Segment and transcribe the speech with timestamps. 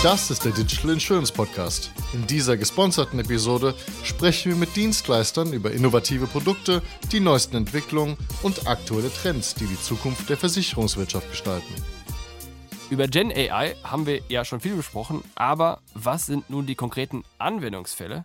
[0.00, 1.90] Das ist der Digital Insurance Podcast.
[2.12, 3.74] In dieser gesponserten Episode
[4.04, 9.80] sprechen wir mit Dienstleistern über innovative Produkte, die neuesten Entwicklungen und aktuelle Trends, die die
[9.80, 11.74] Zukunft der Versicherungswirtschaft gestalten.
[12.90, 17.24] Über Gen AI haben wir ja schon viel besprochen, aber was sind nun die konkreten
[17.38, 18.24] Anwendungsfälle?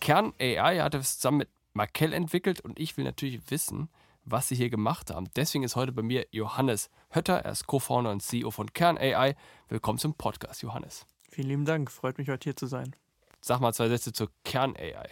[0.00, 3.88] Kern AI hat es zusammen mit Markel entwickelt und ich will natürlich wissen,
[4.26, 5.30] was sie hier gemacht haben.
[5.34, 9.36] Deswegen ist heute bei mir Johannes Hötter, er ist Co-Founder und CEO von Kern AI.
[9.70, 11.06] Willkommen zum Podcast, Johannes.
[11.30, 12.94] Vielen lieben Dank, freut mich heute hier zu sein.
[13.40, 15.08] Sag mal zwei Sätze zur Kern AI.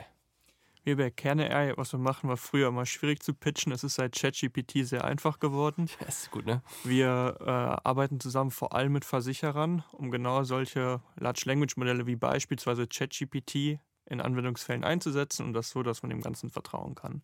[0.83, 3.73] Wir bei Kern AI, was wir machen, war früher mal schwierig zu pitchen.
[3.73, 5.89] Es ist seit ChatGPT sehr einfach geworden.
[6.01, 6.61] Das ist gut, ne?
[6.83, 7.49] Wir äh,
[7.89, 13.79] arbeiten zusammen vor allem mit Versicherern, um genau solche Large Language Modelle wie beispielsweise ChatGPT
[14.05, 17.23] in Anwendungsfällen einzusetzen und das so, dass man dem Ganzen vertrauen kann.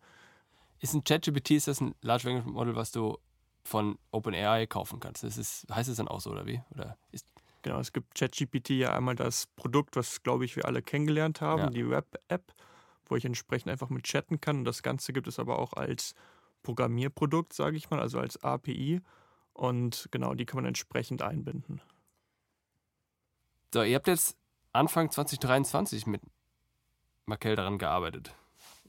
[0.79, 3.19] Ist ein ChatGPT, ist das ein Large Language Model, was du
[3.63, 5.23] von OpenAI kaufen kannst?
[5.23, 6.61] Das ist, heißt es dann auch so, oder wie?
[6.71, 7.27] Oder ist
[7.63, 11.61] Genau, es gibt ChatGPT ja einmal das Produkt, was, glaube ich, wir alle kennengelernt haben,
[11.61, 11.69] Ja.
[11.69, 12.53] die Web-App,
[13.05, 14.59] wo ich entsprechend einfach mit chatten kann.
[14.59, 16.15] Und das Ganze gibt es aber auch als
[16.63, 19.01] Programmierprodukt, sage ich mal, also als API.
[19.53, 21.81] Und genau, die kann man entsprechend einbinden.
[23.73, 24.37] So, ihr habt jetzt
[24.73, 26.21] Anfang 2023 mit
[27.25, 28.33] Markel daran gearbeitet.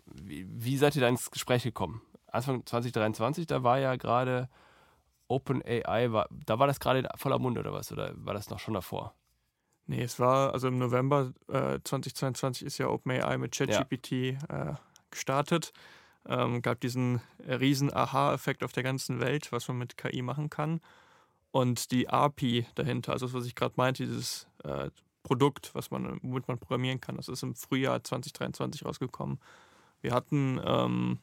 [0.06, 2.00] Wie, wie seid ihr da ins Gespräch gekommen?
[2.32, 4.48] Anfang 2023, da war ja gerade
[5.28, 7.92] OpenAI, war, da war das gerade in voller Munde oder was?
[7.92, 9.14] Oder war das noch schon davor?
[9.86, 14.36] Nee, es war, also im November äh, 2022 ist ja OpenAI mit ChatGPT äh,
[15.10, 15.72] gestartet.
[16.26, 20.80] Ähm, gab diesen riesen Aha-Effekt auf der ganzen Welt, was man mit KI machen kann.
[21.50, 24.90] Und die API dahinter, also das, was ich gerade meinte, dieses äh,
[25.22, 29.40] Produkt, was man, womit man programmieren kann, das ist im Frühjahr 2023 rausgekommen.
[30.00, 31.18] Wir hatten ähm,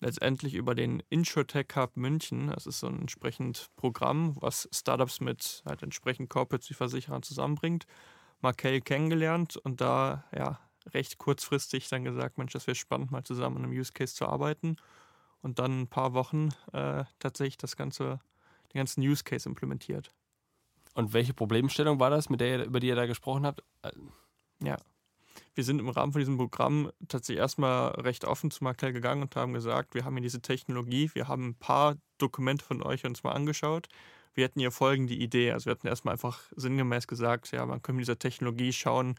[0.00, 5.62] letztendlich über den InsurTech Hub München, das ist so ein entsprechend Programm, was Startups mit
[5.66, 7.86] halt entsprechend Corporates wie Versicherern zusammenbringt,
[8.40, 10.58] Markel kennengelernt und da ja
[10.94, 14.26] recht kurzfristig dann gesagt, Mensch, das wäre spannend, mal zusammen an einem Use Case zu
[14.26, 14.76] arbeiten
[15.42, 18.20] und dann ein paar Wochen äh, tatsächlich das ganze,
[18.72, 20.10] den ganzen Use Case implementiert.
[20.94, 23.62] Und welche Problemstellung war das, mit der ihr, über die ihr da gesprochen habt?
[23.82, 23.92] Äh,
[24.62, 24.76] Ja.
[25.54, 29.34] Wir sind im Rahmen von diesem Programm tatsächlich erstmal recht offen zu Markel gegangen und
[29.36, 33.24] haben gesagt, wir haben hier diese Technologie, wir haben ein paar Dokumente von euch uns
[33.24, 33.88] mal angeschaut.
[34.34, 35.52] Wir hätten hier folgende Idee.
[35.52, 39.16] Also wir hatten erstmal einfach sinngemäß gesagt, ja, man könnte mit dieser Technologie schauen,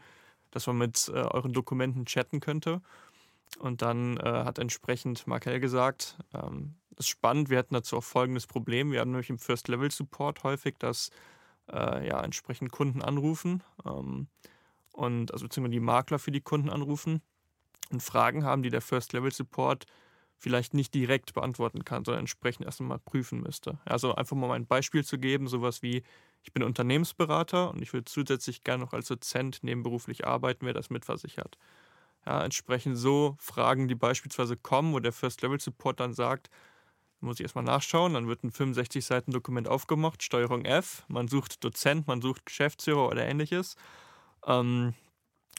[0.50, 2.80] dass man mit äh, euren Dokumenten chatten könnte.
[3.58, 8.04] Und dann äh, hat entsprechend Markel gesagt, ähm, das ist spannend, wir hätten dazu auch
[8.04, 8.92] folgendes Problem.
[8.92, 11.10] Wir haben nämlich im First-Level-Support häufig, dass
[11.70, 13.62] äh, ja, entsprechend Kunden anrufen.
[13.84, 14.28] Ähm,
[14.92, 17.22] und also beziehungsweise die Makler für die Kunden anrufen
[17.90, 19.86] und Fragen haben, die der First Level Support
[20.38, 23.78] vielleicht nicht direkt beantworten kann, sondern entsprechend erst einmal prüfen müsste.
[23.84, 26.02] Also einfach mal ein Beispiel zu geben, sowas wie,
[26.42, 30.90] ich bin Unternehmensberater und ich will zusätzlich gerne noch als Dozent nebenberuflich arbeiten, wer das
[30.90, 31.58] mitversichert.
[32.26, 36.50] Ja, entsprechend so Fragen, die beispielsweise kommen, wo der First Level Support dann sagt,
[37.20, 41.62] muss ich erstmal nachschauen, dann wird ein 65 Seiten Dokument aufgemacht, Steuerung F, man sucht
[41.62, 43.76] Dozent, man sucht Geschäftsführer oder ähnliches.
[44.46, 44.94] Ähm,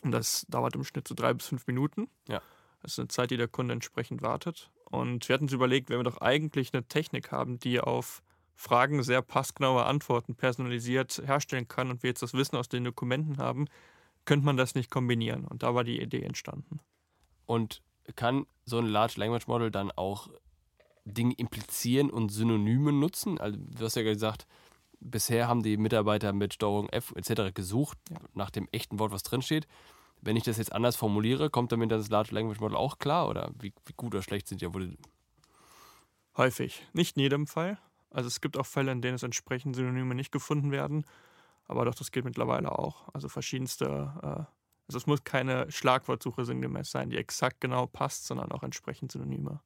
[0.03, 2.09] das dauert im Schnitt so drei bis fünf Minuten.
[2.27, 2.41] Ja.
[2.81, 4.69] Das ist eine Zeit, die der Kunde entsprechend wartet.
[4.85, 8.21] Und wir hatten uns überlegt, wenn wir doch eigentlich eine Technik haben, die auf
[8.55, 13.38] Fragen sehr passgenaue Antworten personalisiert herstellen kann und wir jetzt das Wissen aus den Dokumenten
[13.38, 13.67] haben,
[14.25, 15.45] könnte man das nicht kombinieren.
[15.45, 16.79] Und da war die Idee entstanden.
[17.45, 17.81] Und
[18.15, 20.29] kann so ein Large Language Model dann auch
[21.05, 23.39] Dinge implizieren und Synonyme nutzen?
[23.39, 24.45] Also du hast ja gesagt,
[25.03, 27.53] bisher haben die Mitarbeiter mit Steuerung F etc.
[27.53, 28.18] gesucht Ja.
[28.34, 29.68] nach dem echten Wort, was drinsteht.
[30.22, 33.28] Wenn ich das jetzt anders formuliere, kommt damit das Large Language Model auch klar?
[33.28, 34.66] Oder wie, wie gut oder schlecht sind die?
[34.66, 34.96] Obwohl,
[36.38, 36.86] Häufig.
[36.94, 37.78] Nicht in jedem Fall.
[38.09, 41.06] Also es gibt auch Fälle, in denen es entsprechend Synonyme nicht gefunden werden.
[41.66, 43.09] Aber doch, das geht mittlerweile auch.
[43.13, 44.28] Also verschiedenste, äh,
[44.88, 49.59] also es muss keine Schlagwortsuche sinngemäß sein, die exakt genau passt, sondern auch entsprechend Synonyme.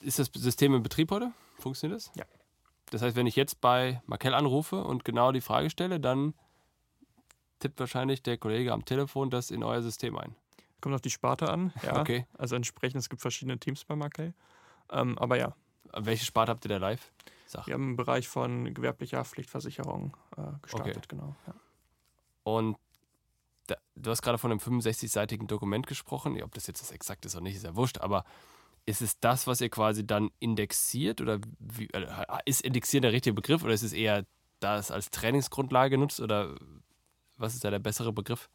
[0.00, 1.32] Ist das System in Betrieb heute?
[1.58, 2.10] Funktioniert das?
[2.16, 2.24] Ja.
[2.94, 6.32] Das heißt, wenn ich jetzt bei Markel anrufe und genau die Frage stelle, dann
[7.58, 10.36] tippt wahrscheinlich der Kollege am Telefon das in euer System ein.
[10.80, 12.00] Kommt auf die Sparte an, ja.
[12.00, 12.24] Okay.
[12.38, 14.32] Also entsprechend, es gibt verschiedene Teams bei Markel.
[14.92, 15.56] Ähm, aber ja,
[15.92, 17.10] Welche Sparte habt ihr da live?
[17.46, 17.66] Sag.
[17.66, 21.06] wir haben einen Bereich von gewerblicher Haftpflichtversicherung äh, gestartet, Okay.
[21.08, 21.34] genau.
[21.48, 21.54] Ja.
[22.44, 22.76] Und
[23.66, 26.40] da, du hast gerade von einem 65-seitigen Dokument gesprochen.
[26.44, 27.98] Ob das jetzt das exakt ist oder nicht, ist ja wurscht.
[27.98, 28.24] Aber
[28.86, 31.20] ist es das, was ihr quasi dann indexiert?
[31.20, 32.06] Oder wie, äh,
[32.44, 33.62] ist Indexieren der richtige Begriff?
[33.64, 34.24] Oder ist es eher
[34.60, 36.20] das als Trainingsgrundlage nutzt?
[36.20, 36.54] Oder
[37.36, 38.48] was ist da der bessere Begriff?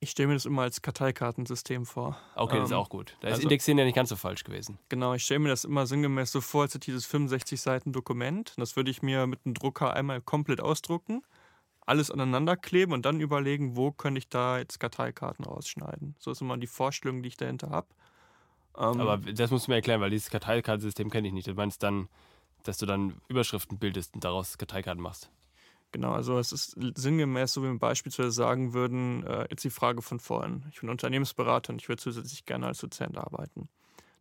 [0.00, 2.18] Ich stelle mir das immer als Karteikartensystem vor.
[2.34, 3.16] Okay, das ist Ähm, auch gut.
[3.20, 4.78] Da ist also- Indexieren ja nicht ganz so falsch gewesen.
[4.90, 7.92] Genau, ich stelle mir das immer sinngemäß so vor, als hätte ich dieses 65 Seiten
[7.92, 8.52] Dokument.
[8.58, 11.22] Das würde ich mir mit einem Drucker einmal komplett ausdrucken,
[11.86, 16.16] alles aneinander kleben und dann überlegen, wo könnte ich da jetzt Karteikarten rausschneiden.
[16.18, 17.86] So ist immer die Vorstellung, die ich dahinter habe.
[18.76, 21.46] Ähm, Aber das musst du mir erklären, weil dieses Karteikartensystem kenne ich nicht.
[21.46, 22.08] Du meinst dann,
[22.62, 25.30] dass du dann Überschriften bildest und daraus Karteikarten machst.
[25.92, 30.02] Genau, also es ist sinngemäß, so wie wir beispielsweise sagen würden, äh, jetzt die Frage
[30.02, 30.64] von vorhin.
[30.72, 33.68] Ich bin Unternehmensberater und ich würde zusätzlich gerne als Dozent arbeiten.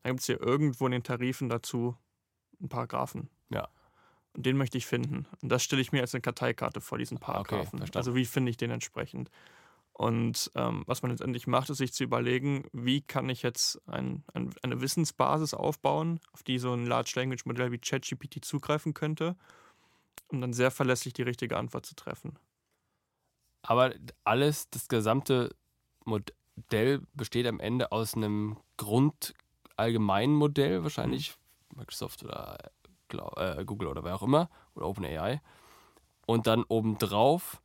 [0.04, 1.98] Dann gibt es hier irgendwo in den Tarifen dazu
[2.60, 3.30] einen Paragraphen.
[3.50, 3.70] Ja.
[4.34, 5.26] Und den möchte ich finden.
[5.42, 7.82] Und das stelle ich mir als eine Karteikarte vor, diesen Paragraphen.
[7.82, 9.32] Okay, also wie finde ich den entsprechend?
[9.94, 14.24] Und ähm, was man letztendlich macht, ist sich zu überlegen, wie kann ich jetzt ein,
[14.34, 19.36] ein, eine Wissensbasis aufbauen, auf die so ein Large Language Modell wie ChatGPT zugreifen könnte
[20.34, 22.38] um dann sehr verlässlich die richtige Antwort zu treffen.
[23.62, 23.94] Aber
[24.24, 25.56] alles, das gesamte
[26.04, 31.36] Modell besteht am Ende aus einem grundallgemeinen Modell, wahrscheinlich
[31.72, 31.80] mhm.
[31.80, 32.58] Microsoft oder
[33.38, 35.42] äh, Google oder wer auch immer, oder OpenAI.
[36.26, 37.62] Und dann obendrauf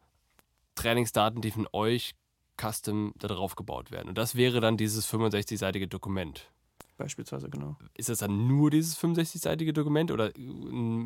[0.74, 2.14] Trainingsdaten, die von euch
[2.60, 4.08] custom da drauf gebaut werden.
[4.08, 6.50] Und das wäre dann dieses 65-seitige Dokument.
[6.96, 7.76] Beispielsweise, genau.
[7.94, 10.40] Ist das dann nur dieses 65-seitige Dokument oder äh,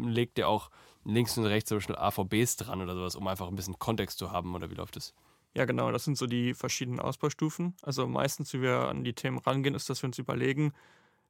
[0.06, 0.70] legt ihr auch
[1.04, 4.32] links und rechts zum Beispiel AVBs dran oder sowas, um einfach ein bisschen Kontext zu
[4.32, 5.14] haben oder wie läuft das?
[5.54, 7.74] Ja, genau, das sind so die verschiedenen Ausbaustufen.
[7.82, 10.72] Also meistens, wie wir an die Themen rangehen, ist, dass wir uns überlegen,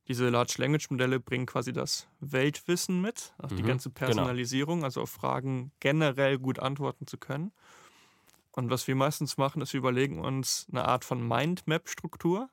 [0.08, 4.06] diese Large Language Modelle bringen quasi das Weltwissen mit, also mhm, die ganze genau.
[4.06, 4.86] Personalisierung, genau.
[4.86, 7.52] also auf Fragen generell gut antworten zu können.
[8.52, 12.50] Und was wir meistens machen, ist, wir überlegen uns eine Art von Mindmap-Struktur.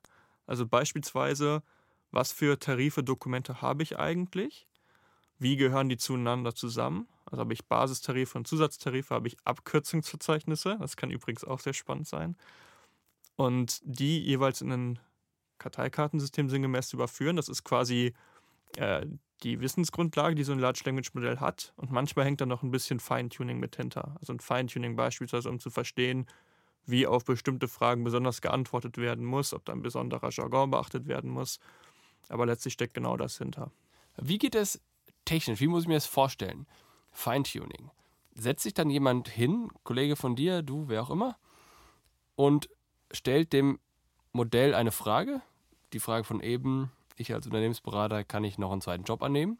[0.47, 1.61] Also beispielsweise,
[2.11, 4.67] was für Tarife, Dokumente habe ich eigentlich?
[5.37, 7.07] Wie gehören die zueinander zusammen?
[7.25, 12.07] Also habe ich Basistarife und Zusatztarife, habe ich Abkürzungsverzeichnisse, das kann übrigens auch sehr spannend
[12.07, 12.35] sein.
[13.35, 14.99] Und die jeweils in ein
[15.59, 18.13] Karteikartensystem sinngemäß überführen, das ist quasi
[18.77, 19.05] äh,
[19.43, 21.73] die Wissensgrundlage, die so ein Large Language Modell hat.
[21.77, 24.17] Und manchmal hängt da noch ein bisschen Feintuning mit hinter.
[24.19, 26.27] Also ein Feintuning beispielsweise, um zu verstehen,
[26.85, 31.29] wie auf bestimmte Fragen besonders geantwortet werden muss, ob da ein besonderer Jargon beachtet werden
[31.29, 31.59] muss.
[32.27, 33.71] Aber letztlich steckt genau das hinter.
[34.17, 34.81] Wie geht es
[35.25, 35.61] technisch?
[35.61, 36.67] Wie muss ich mir das vorstellen?
[37.11, 37.91] Feintuning.
[38.35, 41.37] Setzt sich dann jemand hin, Kollege von dir, du, wer auch immer,
[42.35, 42.69] und
[43.11, 43.79] stellt dem
[44.31, 45.41] Modell eine Frage.
[45.93, 49.57] Die Frage von eben, ich als Unternehmensberater, kann ich noch einen zweiten Job annehmen?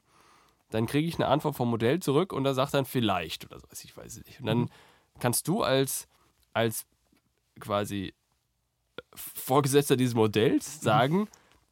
[0.70, 3.84] Dann kriege ich eine Antwort vom Modell zurück und da sagt dann vielleicht oder sowas,
[3.84, 4.40] ich weiß es nicht.
[4.40, 4.70] Und dann mhm.
[5.20, 6.08] kannst du als,
[6.54, 6.86] als
[7.60, 8.14] quasi
[9.14, 10.84] Vorgesetzter dieses Modells mhm.
[10.84, 11.28] sagen,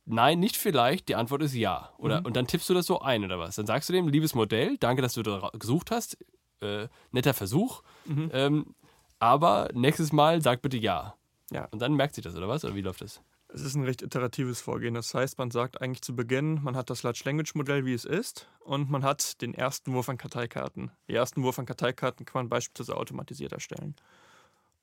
[0.05, 1.93] nein, nicht vielleicht, die Antwort ist ja.
[1.97, 2.27] Oder, mhm.
[2.27, 3.55] Und dann tippst du das so ein oder was?
[3.55, 6.17] Dann sagst du dem, liebes Modell, danke, dass du da gesucht hast,
[6.61, 8.31] äh, netter Versuch, mhm.
[8.33, 8.75] ähm,
[9.19, 11.15] aber nächstes Mal sag bitte ja.
[11.51, 11.67] Ja.
[11.71, 12.65] Und dann merkt sich das, oder was?
[12.65, 13.21] Oder wie läuft das?
[13.49, 14.93] Es ist ein recht iteratives Vorgehen.
[14.93, 18.03] Das heißt, man sagt eigentlich zu Beginn, man hat das Large Language Modell, wie es
[18.03, 20.91] ist, und man hat den ersten Wurf an Karteikarten.
[21.07, 23.95] Die ersten Wurf an Karteikarten kann man beispielsweise automatisiert erstellen.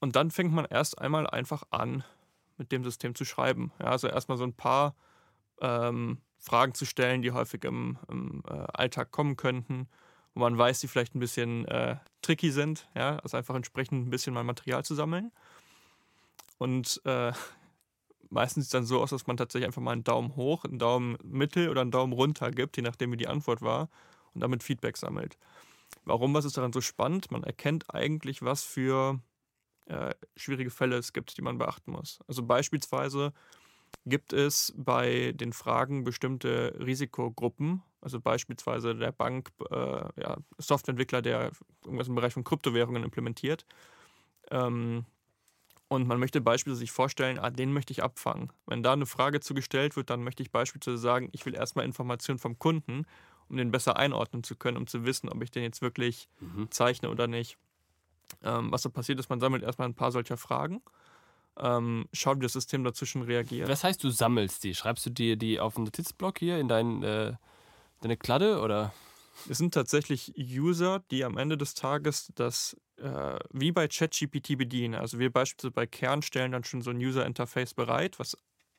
[0.01, 2.05] Und dann fängt man erst einmal einfach an,
[2.57, 3.73] mit dem System zu schreiben.
[3.81, 4.95] Ja, also erstmal so ein paar
[5.61, 9.89] ähm, Fragen zu stellen, die häufig im, im äh, Alltag kommen könnten,
[10.35, 12.89] wo man weiß, die vielleicht ein bisschen äh, tricky sind.
[12.95, 13.19] Ja?
[13.19, 15.33] Also einfach entsprechend ein bisschen mal Material zu sammeln.
[16.59, 17.33] Und äh,
[18.35, 20.79] meistens sieht es dann so aus, dass man tatsächlich einfach mal einen Daumen hoch, einen
[20.79, 23.89] Daumen mittel oder einen Daumen runter gibt, je nachdem wie die Antwort war,
[24.35, 25.39] und damit Feedback sammelt.
[26.05, 27.31] Warum, was ist daran so spannend?
[27.31, 29.21] Man erkennt eigentlich, was für
[29.87, 32.19] äh, schwierige Fälle es gibt, die man beachten muss.
[32.27, 33.33] Also beispielsweise
[34.05, 41.53] gibt es bei den Fragen bestimmte Risikogruppen, also beispielsweise der Bank, äh, ja, Softwareentwickler, der
[41.85, 43.65] irgendwas im Bereich von Kryptowährungen implementiert.
[44.51, 45.07] Ähm,
[45.95, 48.53] und man möchte beispielsweise sich vorstellen, ah, den möchte ich abfangen.
[48.67, 52.39] Wenn da eine Frage zugestellt wird, dann möchte ich beispielsweise sagen, ich will erstmal Informationen
[52.39, 53.07] vom Kunden,
[53.49, 56.71] um den besser einordnen zu können, um zu wissen, ob ich den jetzt wirklich mhm.
[56.71, 57.57] zeichne oder nicht.
[58.43, 60.83] Ähm, was da passiert ist, man sammelt erstmal ein paar solcher Fragen
[61.59, 63.69] ähm, schaut, wie das System dazwischen reagiert.
[63.69, 64.75] Was heißt, du sammelst die?
[64.75, 67.35] Schreibst du dir die auf einen Notizblock hier in dein, äh,
[68.01, 68.93] deine Kladde oder?
[69.49, 74.95] Es sind tatsächlich User, die am Ende des Tages das äh, wie bei ChatGPT bedienen.
[74.95, 78.37] Also wir beispielsweise bei Kern stellen dann schon so ein User-Interface bereit, was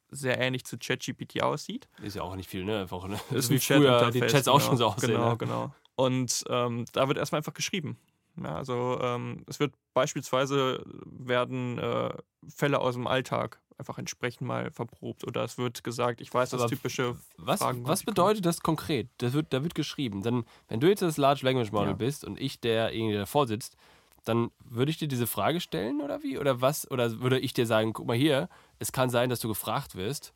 [0.09, 1.87] sehr ähnlich zu ChatGPT aussieht.
[2.01, 2.81] Ist ja auch nicht viel, ne?
[2.81, 3.19] Einfach, ne?
[3.31, 5.11] Ist wie früher die Chats genau, auch schon so aussehen.
[5.11, 5.37] Genau, ne?
[5.37, 5.75] genau.
[5.95, 7.97] Und ähm, da wird erstmal einfach geschrieben.
[8.41, 12.13] Ja, also ähm, es wird beispielsweise werden äh,
[12.47, 16.61] Fälle aus dem Alltag einfach entsprechend mal verprobt oder es wird gesagt, ich weiß, das
[16.61, 17.87] Aber typische was, Fragen.
[17.87, 18.43] Was bedeutet kommen.
[18.43, 19.09] das konkret?
[19.17, 20.21] Das wird, da wird geschrieben.
[20.21, 21.93] Dann, wenn du jetzt das Large Language Model ja.
[21.93, 23.75] bist und ich derjenige, der davor sitzt,
[24.23, 26.37] dann würde ich dir diese Frage stellen oder wie?
[26.39, 26.89] Oder was?
[26.89, 30.33] Oder würde ich dir sagen, guck mal hier, es kann sein, dass du gefragt wirst,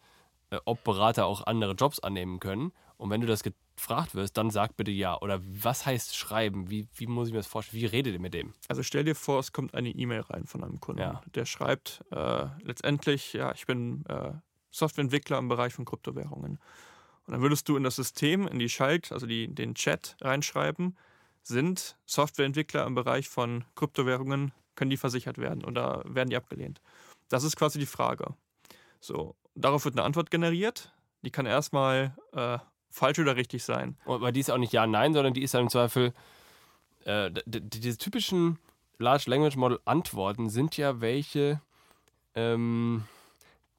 [0.51, 2.71] äh, ob Berater auch andere Jobs annehmen können.
[2.99, 5.17] Und wenn du das gefragt wirst, dann sag bitte ja.
[5.21, 6.69] Oder was heißt schreiben?
[6.69, 7.81] Wie, wie muss ich mir das vorstellen?
[7.81, 8.53] Wie redet ihr mit dem?
[8.67, 11.01] Also stell dir vor, es kommt eine E-Mail rein von einem Kunden.
[11.01, 11.21] Ja.
[11.33, 14.33] Der schreibt äh, letztendlich, ja, ich bin äh,
[14.71, 16.59] Softwareentwickler im Bereich von Kryptowährungen.
[17.25, 20.97] Und dann würdest du in das System, in die Schalt, also die, den Chat reinschreiben,
[21.41, 26.81] sind Softwareentwickler im Bereich von Kryptowährungen, können die versichert werden oder werden die abgelehnt?
[27.29, 28.33] Das ist quasi die Frage.
[28.99, 30.93] So, darauf wird eine Antwort generiert.
[31.21, 33.97] Die kann erstmal äh, falsch oder richtig sein.
[34.05, 36.13] Aber die ist auch nicht Ja, Nein, sondern die ist dann im Zweifel,
[37.05, 38.59] äh, diese typischen
[38.97, 41.61] Large Language Model Antworten sind ja welche,
[42.35, 43.05] ähm,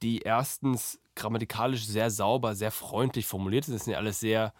[0.01, 3.75] die erstens grammatikalisch sehr sauber, sehr freundlich formuliert sind.
[3.75, 4.53] Das sind ja alles sehr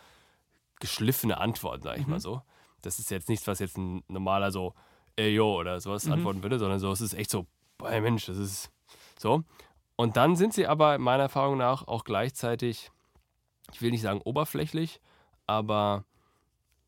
[0.79, 2.11] geschliffene Antworten, sage ich Mhm.
[2.11, 2.41] mal so.
[2.81, 4.73] Das ist jetzt nichts, was jetzt ein normaler so,
[5.15, 6.13] ey yo oder sowas Mhm.
[6.13, 7.45] antworten würde, sondern so, es ist echt so,
[7.77, 8.71] boah, Mensch, das ist
[9.17, 9.43] so.
[9.95, 12.91] Und dann sind sie aber meiner Erfahrung nach auch gleichzeitig,
[13.73, 14.99] ich will nicht sagen oberflächlich,
[15.47, 16.05] aber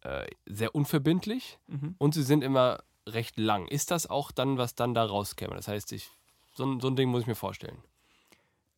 [0.02, 1.96] äh, sehr unverbindlich Mhm.
[1.98, 3.68] und sie sind immer recht lang.
[3.68, 5.56] Ist das auch dann, was dann da rauskäme?
[5.56, 6.10] Das heißt, ich,
[6.54, 7.82] so, ein- so ein Ding muss ich mir vorstellen.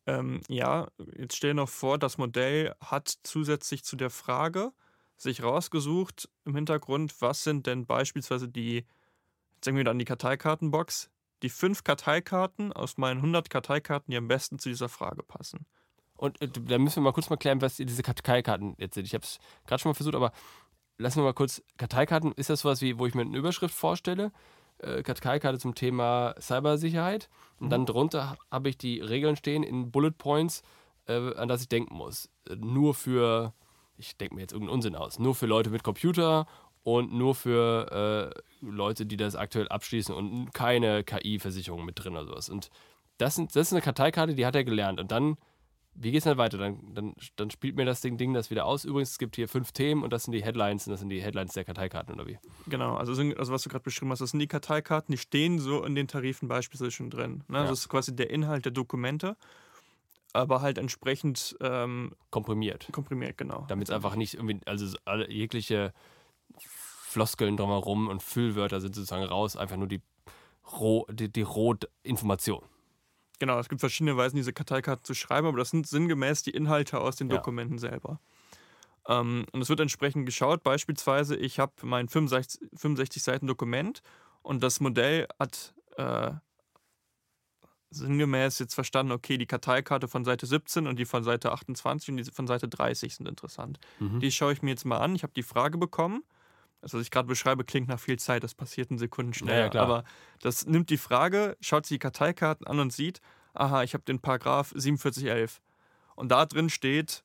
[0.06, 4.72] Ähm, ja, jetzt stell dir noch vor, das Modell hat zusätzlich zu der Frage
[5.16, 8.84] sich rausgesucht im Hintergrund, was sind denn beispielsweise die,
[9.54, 11.10] jetzt denken wir an die Karteikartenbox,
[11.42, 15.66] die fünf Karteikarten aus meinen 100 Karteikarten, die am besten zu dieser Frage passen.
[16.16, 19.06] Und äh, da müssen wir mal kurz mal klären, was diese Karteikarten jetzt sind.
[19.06, 20.32] Ich habe es gerade schon mal versucht, aber
[20.98, 21.62] lassen wir mal kurz.
[21.76, 24.32] Karteikarten, ist das sowas wie, wo ich mir eine Überschrift vorstelle?
[24.78, 27.28] Äh, Karteikarte zum Thema Cybersicherheit.
[27.58, 30.62] Und dann drunter habe ich die Regeln stehen in Bullet Points,
[31.06, 32.28] äh, an das ich denken muss.
[32.48, 33.54] Äh, nur für,
[33.96, 36.46] ich denke mir jetzt irgendeinen Unsinn aus, nur für Leute mit Computer
[36.82, 42.26] und nur für äh, Leute, die das aktuell abschließen und keine KI-Versicherung mit drin oder
[42.26, 42.48] sowas.
[42.48, 42.70] Und
[43.18, 45.00] das, sind, das ist eine Karteikarte, die hat er gelernt.
[45.00, 45.36] Und dann
[45.98, 46.58] wie geht's dann weiter?
[46.58, 48.84] Dann, dann, dann spielt mir das Ding, Ding das wieder aus.
[48.84, 51.22] Übrigens, es gibt hier fünf Themen und das sind die Headlines und das sind die
[51.22, 52.38] Headlines der Karteikarten oder wie?
[52.66, 55.58] Genau, also, sind, also was du gerade beschrieben hast, das sind die Karteikarten, die stehen
[55.58, 57.44] so in den Tarifen beispielsweise schon drin.
[57.48, 57.58] Ne?
[57.58, 57.64] Ja.
[57.64, 59.36] Das ist quasi der Inhalt der Dokumente,
[60.32, 62.88] aber halt entsprechend ähm, Komprimiert.
[62.92, 63.64] komprimiert, genau.
[63.68, 65.94] Damit es einfach nicht irgendwie, also so alle, jegliche
[66.58, 70.02] Floskeln drumherum und Füllwörter sind sozusagen raus, einfach nur die
[70.78, 72.62] roh, die, die Rohinformation.
[73.38, 77.00] Genau, es gibt verschiedene Weisen, diese Karteikarten zu schreiben, aber das sind sinngemäß die Inhalte
[77.00, 77.36] aus den Ja.
[77.36, 78.20] Dokumenten selber.
[79.08, 80.62] Ähm, und es wird entsprechend geschaut.
[80.62, 84.02] Beispielsweise, ich habe mein 65, 65 Seiten Dokument
[84.42, 86.32] und das Modell hat äh,
[87.90, 92.16] sinngemäß jetzt verstanden, okay, die Karteikarte von Seite 17 und die von Seite 28 und
[92.16, 93.78] die von Seite 30 sind interessant.
[94.00, 94.20] Mhm.
[94.20, 95.14] Die schaue ich mir jetzt mal an.
[95.14, 96.22] Ich habe die Frage bekommen.
[96.86, 98.44] Das, was ich gerade beschreibe, klingt nach viel Zeit.
[98.44, 99.74] Das passiert in Sekunden schneller.
[99.74, 99.82] ja.
[99.82, 100.04] Aber
[100.40, 103.20] das nimmt die Frage, schaut sich die Karteikarten an und sieht,
[103.54, 105.60] aha, ich habe den Paragraph 4711.
[106.14, 107.24] Und da drin steht,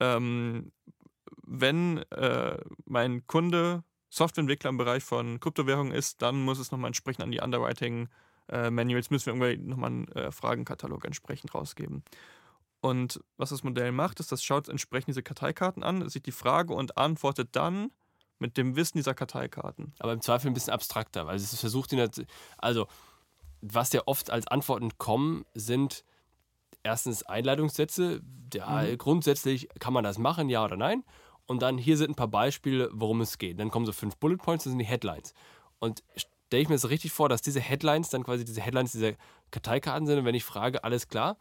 [0.00, 0.70] ähm,
[1.46, 7.24] wenn äh, mein Kunde Softwareentwickler im Bereich von Kryptowährungen ist, dann muss es nochmal entsprechend
[7.24, 8.10] an die Underwriting
[8.50, 12.04] äh, Manuals, müssen wir irgendwie nochmal einen äh, Fragenkatalog entsprechend rausgeben.
[12.82, 16.74] Und was das Modell macht, ist, das schaut entsprechend diese Karteikarten an, sieht die Frage
[16.74, 17.92] und antwortet dann
[18.40, 19.92] mit dem Wissen dieser Karteikarten.
[20.00, 21.94] Aber im Zweifel ein bisschen abstrakter, weil es versucht,
[22.58, 22.86] also
[23.60, 26.04] was ja oft als Antworten kommen, sind
[26.82, 28.22] erstens Einleitungssätze.
[28.54, 28.98] Ja, Mhm.
[28.98, 31.04] grundsätzlich kann man das machen, ja oder nein.
[31.46, 33.60] Und dann hier sind ein paar Beispiele, worum es geht.
[33.60, 35.34] Dann kommen so fünf Bullet Points, das sind die Headlines.
[35.78, 39.12] Und stelle ich mir das richtig vor, dass diese Headlines dann quasi diese Headlines dieser
[39.50, 40.18] Karteikarten sind.
[40.18, 41.36] Und wenn ich frage, alles klar,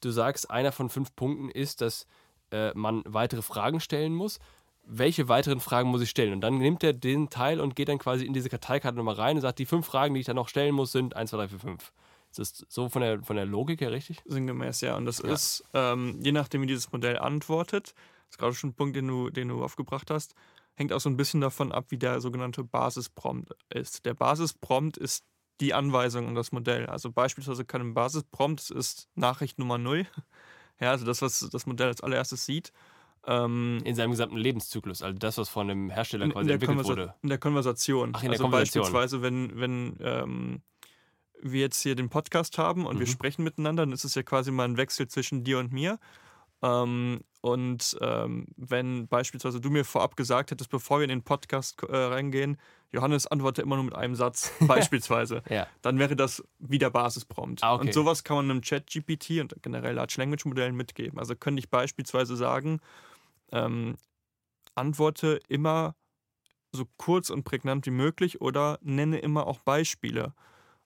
[0.00, 2.06] du sagst, einer von fünf Punkten ist, dass
[2.50, 4.40] äh, man weitere Fragen stellen muss.
[4.84, 6.32] Welche weiteren Fragen muss ich stellen?
[6.32, 9.36] Und dann nimmt er den Teil und geht dann quasi in diese Karteikarte nochmal rein
[9.36, 11.48] und sagt, die fünf Fragen, die ich dann noch stellen muss, sind 1, 2, 3,
[11.48, 11.92] 4, 5.
[12.30, 14.22] Ist das so von der, von der Logik her richtig?
[14.24, 14.96] Sinngemäß, ja.
[14.96, 15.32] Und das Ja.
[15.32, 19.06] ist, ähm, je nachdem, wie dieses Modell antwortet, das ist gerade schon ein Punkt, den
[19.06, 20.34] du, den du aufgebracht hast,
[20.74, 24.04] hängt auch so ein bisschen davon ab, wie der sogenannte Basisprompt ist.
[24.06, 25.24] Der Basisprompt ist
[25.60, 26.86] die Anweisung an das Modell.
[26.86, 30.06] Also beispielsweise kann ein Basisprompt, das ist Nachricht Nummer 0,
[30.80, 32.72] ja, also das, was das Modell als allererstes sieht,
[33.26, 37.14] ähm, In seinem gesamten Lebenszyklus, also das, was von dem Hersteller quasi entwickelt Konversa- wurde.
[37.22, 38.10] in der Konversation.
[38.14, 38.82] Ach, in der also Konversation.
[38.92, 40.62] beispielsweise, wenn, wenn ähm,
[41.40, 43.10] wir jetzt hier den Podcast haben und wir Mhm.
[43.10, 45.98] sprechen miteinander, dann ist es ja quasi mal ein Wechsel zwischen dir und mir.
[46.62, 51.82] Ähm, und ähm, wenn beispielsweise du mir vorab gesagt hättest, bevor wir in den Podcast
[51.82, 52.56] äh, reingehen,
[52.92, 55.66] Johannes antwortet immer nur mit einem Satz, beispielsweise, Ja.
[55.80, 57.64] dann wäre das wieder Basisprompt.
[57.64, 57.86] Ah, okay.
[57.86, 61.18] Und sowas kann man einem Chat-GPT und generell Large Language Modellen mitgeben.
[61.18, 62.78] Also könnte ich beispielsweise sagen,
[63.52, 63.96] ähm,
[64.74, 65.94] antworte immer
[66.72, 70.34] so kurz und prägnant wie möglich oder nenne immer auch Beispiele.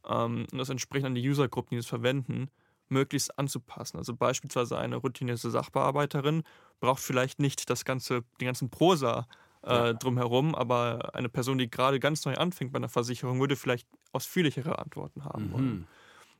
[0.04, 2.50] Ähm, und das entspricht an die Usergruppen, die es verwenden.
[2.88, 3.96] möglichst anzupassen.
[3.96, 6.44] Also beispielsweise eine routinierte Sachbearbeiterin
[6.80, 9.26] braucht vielleicht nicht das ganze, den ganzen Prosa
[9.64, 9.92] äh, ja.
[9.92, 14.78] drumherum, aber eine Person, die gerade ganz neu anfängt bei einer Versicherung, würde vielleicht ausführlichere
[14.78, 15.52] Antworten haben mhm.
[15.52, 15.88] wollen.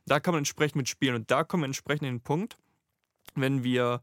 [0.05, 2.57] Da kann man entsprechend mitspielen und da kommen wir entsprechend in den Punkt,
[3.35, 4.01] wenn wir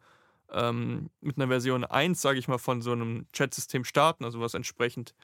[0.51, 4.55] ähm, mit einer Version 1, sage ich mal, von so einem Chat-System starten, also was
[4.55, 5.15] entsprechend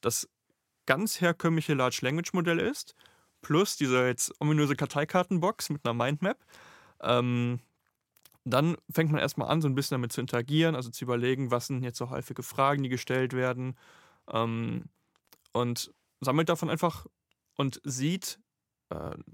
[0.00, 0.28] das
[0.86, 2.94] ganz herkömmliche Large Language Modell ist,
[3.40, 6.38] plus diese jetzt ominöse Karteikartenbox mit einer Mindmap.
[7.00, 7.60] Ähm,
[8.44, 11.68] dann fängt man erstmal an, so ein bisschen damit zu interagieren, also zu überlegen, was
[11.68, 13.76] sind jetzt so häufige Fragen, die gestellt werden.
[14.28, 14.84] Ähm,
[15.52, 17.06] und sammelt davon einfach
[17.56, 18.40] und sieht,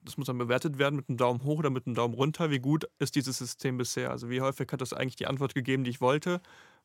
[0.04, 2.58] das muss dann bewertet werden mit einem Daumen hoch oder mit einem Daumen runter, wie
[2.58, 4.10] gut ist dieses System bisher.
[4.10, 6.40] Also wie häufig hat das eigentlich die Antwort gegeben, die ich wollte,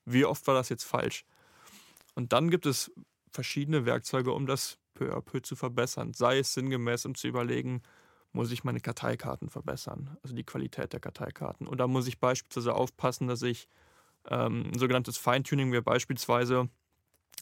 [0.05, 1.25] wie oft war das jetzt falsch.
[2.15, 2.91] Und dann gibt es
[3.31, 6.13] verschiedene Werkzeuge, um das peu à peu zu verbessern.
[6.13, 7.81] Sei es sinngemäß, um zu überlegen,
[8.31, 11.67] muss ich meine Karteikarten verbessern, also die Qualität der Karteikarten.
[11.67, 13.67] Oder muss ich beispielsweise aufpassen, dass ich
[14.27, 16.69] ähm, ein sogenanntes Feintuning wäre beispielsweise,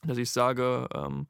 [0.03, 1.27] dass ich sage, ähm,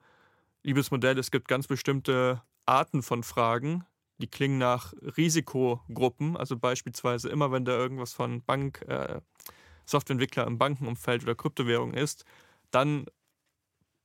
[0.63, 3.86] liebes Modell, es gibt ganz bestimmte Arten von Fragen,
[4.22, 6.38] die klingen nach Risikogruppen.
[6.38, 9.22] Also beispielsweise immer, wenn da irgendwas von Bank, äh,
[9.86, 12.24] Softwareentwickler im Bankenumfeld oder Kryptowährung ist,
[12.72, 13.06] dann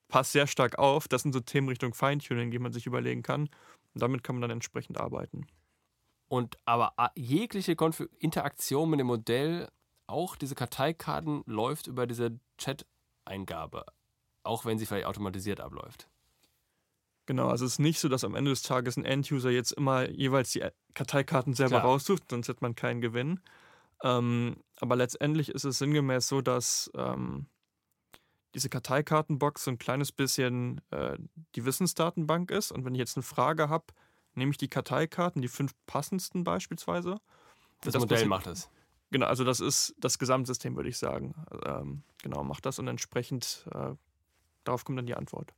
[0.08, 1.08] passt sehr stark auf.
[1.08, 3.42] Das sind so Themen Richtung Feintuning, die man sich überlegen kann.
[3.42, 5.46] Und damit kann man dann entsprechend arbeiten.
[6.28, 9.68] Und aber jegliche Konf Interaktion mit dem Modell,
[10.06, 13.86] auch diese Karteikarten, läuft über diese Chat-Eingabe.
[14.42, 16.08] Auch wenn sie vielleicht automatisiert abläuft.
[17.26, 20.08] Genau, also es ist nicht so, dass am Ende des Tages ein End-User jetzt immer
[20.08, 20.64] jeweils die
[20.94, 21.84] Karteikarten selber Klar.
[21.84, 23.40] raussucht, sonst hätte man keinen Gewinn.
[24.02, 27.46] Ähm, aber letztendlich ist es sinngemäß so, dass ähm,
[28.54, 31.18] diese Karteikartenbox so ein kleines bisschen äh,
[31.56, 32.70] die Wissensdatenbank ist.
[32.70, 33.86] Und wenn ich jetzt eine Frage habe,
[34.34, 37.20] nehme ich die Karteikarten, die fünf passendsten beispielsweise.
[37.82, 38.70] Das, das Modell macht das.
[39.10, 41.34] Genau, also das ist das Gesamtsystem, würde ich sagen.
[41.64, 43.94] Ähm, genau, macht das und entsprechend äh,
[44.64, 45.54] darauf kommt dann die Antwort.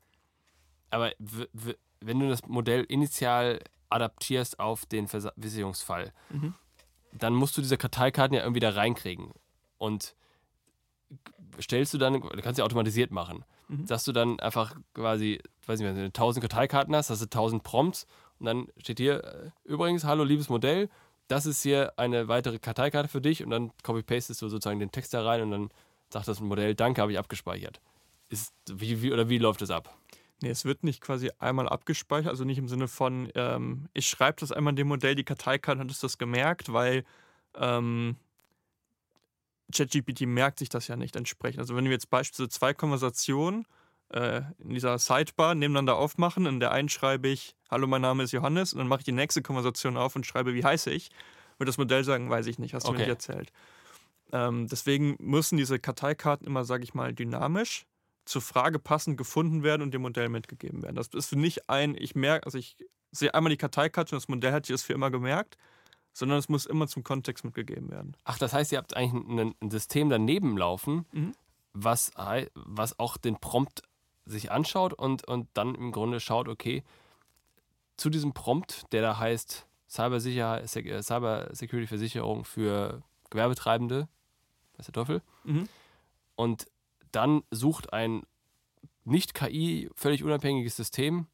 [0.90, 6.55] Aber wenn du das Modell initial adaptierst auf den Versicherungsfall, mhm.
[7.12, 9.33] dann musst du diese Karteikarten ja irgendwie da reinkriegen.
[9.79, 10.14] Und
[11.61, 13.87] stellst du dann, du kannst ja automatisiert machen, mhm.
[13.87, 17.62] dass du dann einfach quasi, weiß nicht, wenn du 1000 Karteikarten hast, hast du 1000
[17.62, 18.07] Prompts
[18.38, 20.88] und dann steht hier äh, übrigens, hallo liebes Modell,
[21.29, 25.12] das ist hier eine weitere Karteikarte für dich und dann copy-pastest du sozusagen den Text
[25.14, 25.70] da rein und dann
[26.11, 27.81] sagt das Modell, danke, habe ich abgespeichert.
[28.31, 29.94] Ist, wie, wie, oder wie läuft das ab?
[30.40, 34.38] Nee, es wird nicht quasi einmal abgespeichert, also nicht im Sinne von, ähm, ich schreibe
[34.38, 37.05] das einmal in dem Modell, die Karteikarte hat das gemerkt, weil
[37.57, 38.16] ähm,
[39.72, 41.61] ChatGPT merkt sich das ja nicht entsprechend.
[41.61, 43.66] Also wenn wir jetzt beispielsweise zwei Konversationen
[44.11, 48.33] äh, in dieser Sidebar nebeneinander aufmachen, in der einen schreibe ich, hallo, mein Name ist
[48.33, 51.11] Johannes, und dann mache ich die nächste Konversation auf und schreibe, wie heiße ich,
[51.59, 52.98] wird das Modell sagen, weiß ich nicht, hast du okay.
[52.98, 53.53] mir nicht erzählt.
[54.31, 57.87] Ähm, deswegen müssen diese Karteikarten immer, sage ich mal, dynamisch
[58.29, 60.97] zur Frage passend gefunden werden und dem Modell mitgegeben werden.
[60.97, 62.77] Das ist nicht ein, ich merke, also ich
[63.11, 65.57] sehe einmal die Karteikarte und das Modell hat sich das für immer gemerkt,
[66.12, 68.17] sondern es muss immer zum Kontext mitgegeben werden.
[68.25, 71.35] Ach, das heißt, ihr habt eigentlich ein, System daneben laufen, mhm.
[71.73, 72.12] was,
[72.55, 73.83] was auch den Prompt
[74.27, 76.85] sich anschaut und, und dann im Grunde schaut, okay,
[77.97, 84.07] zu diesem Prompt, der da heißt Cybersicherheit, äh, Cyber Security Versicherung für Gewerbetreibende,
[84.77, 85.23] weiß der Teufel.
[85.45, 85.67] Mhm.
[86.37, 86.67] Und
[87.12, 88.23] dann sucht ein
[89.05, 91.27] nicht KI, völlig unabhängiges System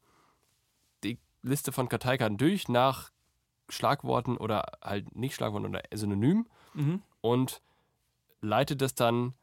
[1.03, 3.11] die Liste von Karteikarten durch nach
[3.69, 7.01] Schlagworten oder halt nicht Schlagworten oder Synonym mhm.
[7.21, 7.61] und
[8.41, 9.33] leitet das dann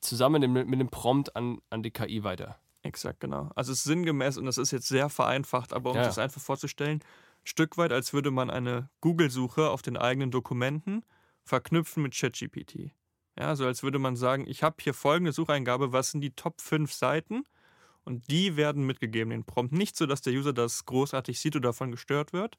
[0.00, 2.58] zusammen mit dem Prompt an, an die KI weiter.
[2.82, 3.50] Exakt, genau.
[3.54, 6.02] Also es ist sinngemäß, und das ist jetzt sehr vereinfacht, aber um ja.
[6.02, 11.04] das einfach vorzustellen, ein Stück weit, als würde man eine Google-Suche auf den eigenen Dokumenten
[11.44, 12.90] verknüpfen mit ChatGPT.
[13.42, 16.60] Ja, also als würde man sagen, ich habe hier folgende Sucheingabe, was sind die Top
[16.60, 17.42] 5 Seiten?
[18.04, 19.72] Und die werden mitgegeben, den Prompt.
[19.72, 22.56] Nicht so, dass der User das großartig sieht oder davon gestört wird,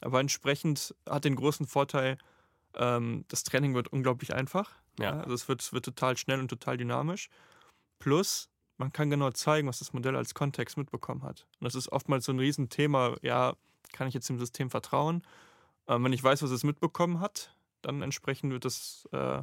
[0.00, 2.18] aber entsprechend hat den großen Vorteil,
[2.74, 4.72] ähm, das Training wird unglaublich einfach.
[4.98, 5.04] Ja.
[5.04, 7.28] ja also es wird, wird total schnell und total dynamisch.
[8.00, 11.46] Plus, man kann genau zeigen, was das Modell als Kontext mitbekommen hat.
[11.60, 13.14] Und das ist oftmals so ein Riesenthema.
[13.22, 13.54] Ja,
[13.92, 15.22] kann ich jetzt dem System vertrauen?
[15.86, 19.42] Ähm, wenn ich weiß, was es mitbekommen hat, dann entsprechend wird das, äh,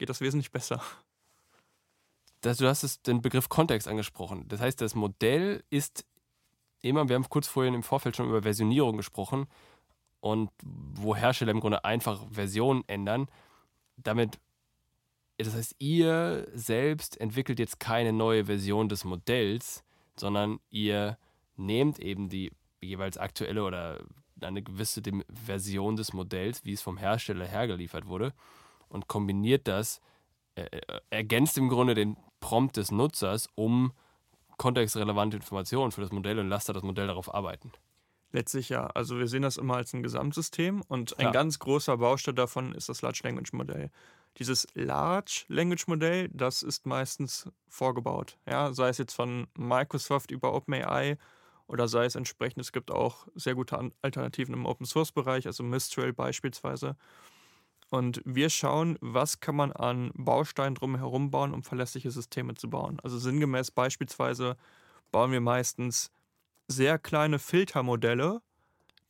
[0.00, 0.82] geht das wesentlich besser.
[2.40, 4.48] Das, du hast den Begriff Kontext angesprochen.
[4.48, 6.06] Das heißt, das Modell ist
[6.80, 9.46] immer, wir haben kurz vorhin im Vorfeld schon über Versionierung gesprochen,
[10.20, 13.28] und wo Hersteller im Grunde einfach Versionen ändern.
[13.96, 14.38] Damit,
[15.38, 19.82] das heißt, ihr selbst entwickelt jetzt keine neue Version des Modells,
[20.16, 21.18] sondern ihr
[21.56, 24.02] nehmt eben die jeweils aktuelle oder
[24.40, 28.32] eine gewisse Version des Modells, wie es vom Hersteller hergeliefert wurde,
[28.90, 30.00] und kombiniert das,
[30.56, 33.92] äh, äh, ergänzt im Grunde den Prompt des Nutzers um
[34.58, 37.72] kontextrelevante Informationen für das Modell und lasst da das Modell darauf arbeiten.
[38.32, 38.86] Letztlich ja.
[38.88, 41.30] Also wir sehen das immer als ein Gesamtsystem und ein Ja.
[41.32, 43.90] ganz großer Baustein davon ist das Large Language Modell.
[44.38, 48.38] Dieses Large Language Modell, das ist meistens vorgebaut.
[48.46, 51.18] Ja, sei es jetzt von Microsoft über OpenAI
[51.66, 55.64] oder sei es entsprechend, es gibt auch sehr gute Alternativen im Open Source Bereich, also
[55.64, 56.96] Mistral beispielsweise.
[57.90, 62.98] Und wir schauen, was kann man an Bausteinen drumherum bauen, um verlässliche Systeme zu bauen.
[63.02, 64.56] Also sinngemäß beispielsweise
[65.10, 66.12] bauen wir meistens
[66.68, 68.42] sehr kleine Filtermodelle,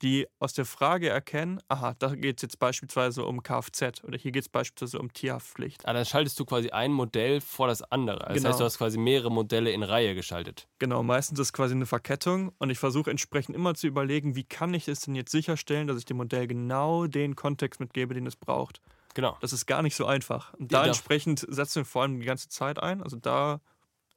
[0.02, 4.32] die aus der Frage erkennen, aha, da geht es jetzt beispielsweise um Kfz oder hier
[4.32, 5.86] geht es beispielsweise um Tierhaftpflicht.
[5.86, 8.20] Ah, dann schaltest du quasi ein Modell vor das andere.
[8.26, 8.48] Das Genau.
[8.48, 10.68] heißt, du hast quasi mehrere Modelle in Reihe geschaltet.
[10.78, 14.44] Genau, meistens ist es quasi eine Verkettung und ich versuche entsprechend immer zu überlegen, wie
[14.44, 18.26] kann ich es denn jetzt sicherstellen, dass ich dem Modell genau den Kontext mitgebe, den
[18.26, 18.80] es braucht.
[19.14, 19.36] Genau.
[19.40, 20.54] Das ist gar nicht so einfach.
[20.54, 20.88] Und Ja, da doch.
[20.88, 23.02] entsprechend setzen wir vor allem die ganze Zeit ein.
[23.02, 23.60] Also da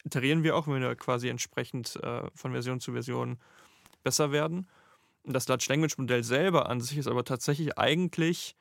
[0.05, 3.37] iterieren wir auch, wenn wir quasi entsprechend äh, von Version zu Version
[4.03, 4.67] besser werden.
[5.25, 8.55] Das Large Language Modell selber an sich ist aber tatsächlich eigentlich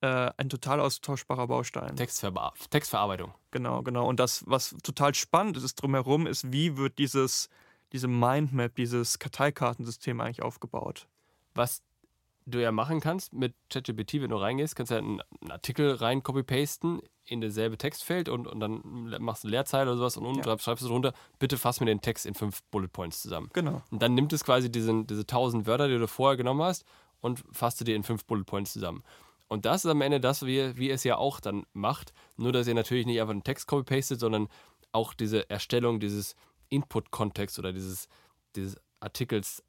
[0.00, 1.96] äh, ein total austauschbarer Baustein.
[1.96, 3.34] Textverba Textverarbeitung.
[3.50, 4.06] Genau, genau.
[4.06, 7.48] Und das, was total spannend ist drumherum, ist, wie wird dieses,
[7.92, 11.06] diese Mindmap, dieses Karteikartensystem eigentlich aufgebaut.
[11.54, 11.82] Was
[12.46, 15.92] du ja machen kannst mit ChatGPT, wenn du reingehst, kannst du ja einen, einen Artikel
[15.94, 18.80] rein copy-pasten in dasselbe Textfeld und, und dann
[19.20, 20.58] machst du eine Leerzeile oder sowas und unten Ja.
[20.58, 23.50] schreibst du drunter, bitte fass mir den Text in fünf Bullet Points zusammen.
[23.52, 23.82] Genau.
[23.90, 26.84] Und dann nimmt es quasi diesen, diese tausend Wörter, die du vorher genommen hast,
[27.20, 29.04] und fasst sie dir in fünf Bullet Points zusammen.
[29.46, 32.12] Und das ist am Ende das, wie, wie es ja auch dann macht.
[32.36, 34.48] Nur, dass ihr natürlich nicht einfach einen Text copy-pastet, sondern
[34.92, 36.34] auch diese Erstellung dieses
[36.70, 38.08] Input-Kontext oder dieses,
[38.56, 39.62] dieses Artikels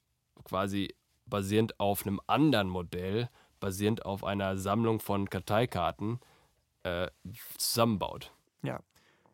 [0.44, 0.96] quasi
[1.32, 3.28] basierend auf einem anderen Modell,
[3.60, 6.20] basierend auf einer Sammlung von Karteikarten
[6.84, 7.08] äh,
[7.58, 8.32] zusammenbaut.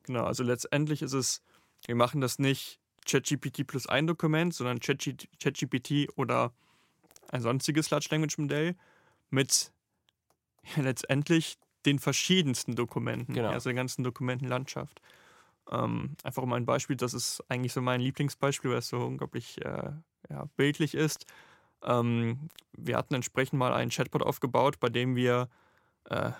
[0.07, 1.43] Genau, also letztendlich ist es,
[1.85, 6.53] wir machen das nicht ChatGPT plus ein Dokument, sondern ChatG- ChatGPT oder
[7.29, 8.77] ein sonstiges Large Language Modell
[9.29, 9.73] mit
[10.77, 13.49] ja, letztendlich den verschiedensten Dokumenten, Genau.
[13.49, 15.01] also der ganzen Dokumentenlandschaft.
[15.69, 19.57] Ähm, einfach um ein Beispiel, das ist eigentlich so mein Lieblingsbeispiel, weil es so unglaublich
[19.65, 19.91] äh,
[20.29, 21.25] ja, bildlich ist.
[21.83, 25.49] Ähm, wir hatten entsprechend mal einen Chatbot aufgebaut, bei dem wir
[26.05, 26.31] äh,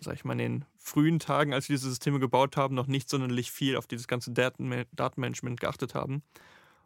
[0.00, 3.08] sag ich mal, in den frühen Tagen, als wir diese Systeme gebaut haben, noch nicht
[3.08, 6.22] sonderlich viel auf dieses ganze Datenma Datenmanagement geachtet haben.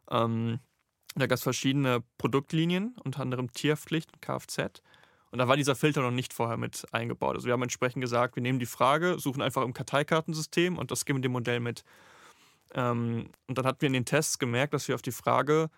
[0.09, 0.59] Ähm,
[1.15, 4.81] da gab es verschiedene Produktlinien, unter anderem Tierpflicht und Kfz.
[5.31, 7.35] Und da war dieser Filter noch nicht vorher mit eingebaut.
[7.35, 11.05] Also wir haben entsprechend gesagt, wir nehmen die Frage, suchen einfach im Karteikartensystem und das
[11.05, 11.83] geben wir dem Modell mit.
[12.73, 15.69] Ähm, und dann hatten wir in den Tests gemerkt, dass wir auf die Frage,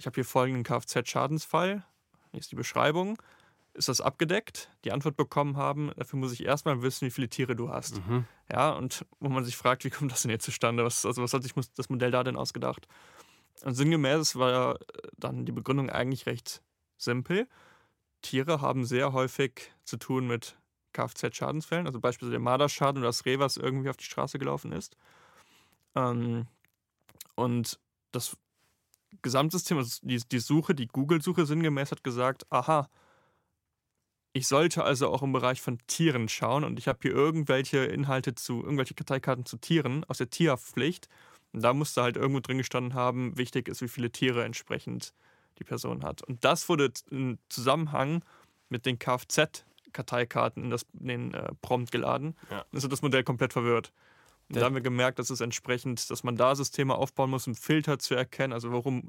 [0.00, 1.84] ich habe hier folgenden Kfz-Schadensfall,
[2.30, 3.20] hier ist die Beschreibung,
[3.74, 7.54] ist das abgedeckt, die Antwort bekommen haben, dafür muss ich erstmal wissen, wie viele Tiere
[7.54, 7.98] du hast.
[8.06, 8.24] Mhm.
[8.50, 10.84] Ja, und wo man sich fragt, wie kommt das denn jetzt zustande?
[10.84, 12.88] Was, also was hat sich das Modell da denn ausgedacht?
[13.62, 14.78] Und sinngemäß war
[15.18, 16.62] dann die Begründung eigentlich recht
[16.96, 17.46] simpel.
[18.22, 20.56] Tiere haben sehr häufig zu tun mit
[20.94, 24.96] Kfz-Schadensfällen, also beispielsweise der Marderschaden oder das Reh, was irgendwie auf die Straße gelaufen ist.
[25.94, 26.46] Ähm,
[27.34, 27.78] und
[28.12, 28.38] das
[29.22, 32.88] Gesamtsystem, also die, die Suche, die Google-Suche sinngemäß hat gesagt, aha,
[34.32, 38.34] ich sollte also auch im Bereich von Tieren schauen und ich habe hier irgendwelche Inhalte
[38.34, 41.08] zu, irgendwelche Karteikarten zu Tieren aus der Tierhaftpflicht.
[41.52, 45.14] Und da musste halt irgendwo drin gestanden haben, wichtig ist, wie viele Tiere entsprechend
[45.58, 46.22] die Person hat.
[46.22, 48.24] Und das wurde im Zusammenhang
[48.68, 52.36] mit den Kfz-Karteikarten in, das, in den äh, Prompt geladen.
[52.50, 52.64] Ja.
[52.70, 53.92] Und ist das Modell komplett verwirrt.
[54.50, 57.54] Und da haben wir gemerkt, dass es entsprechend, dass man da Systeme aufbauen muss, um
[57.54, 58.52] Filter zu erkennen.
[58.52, 59.08] Also warum,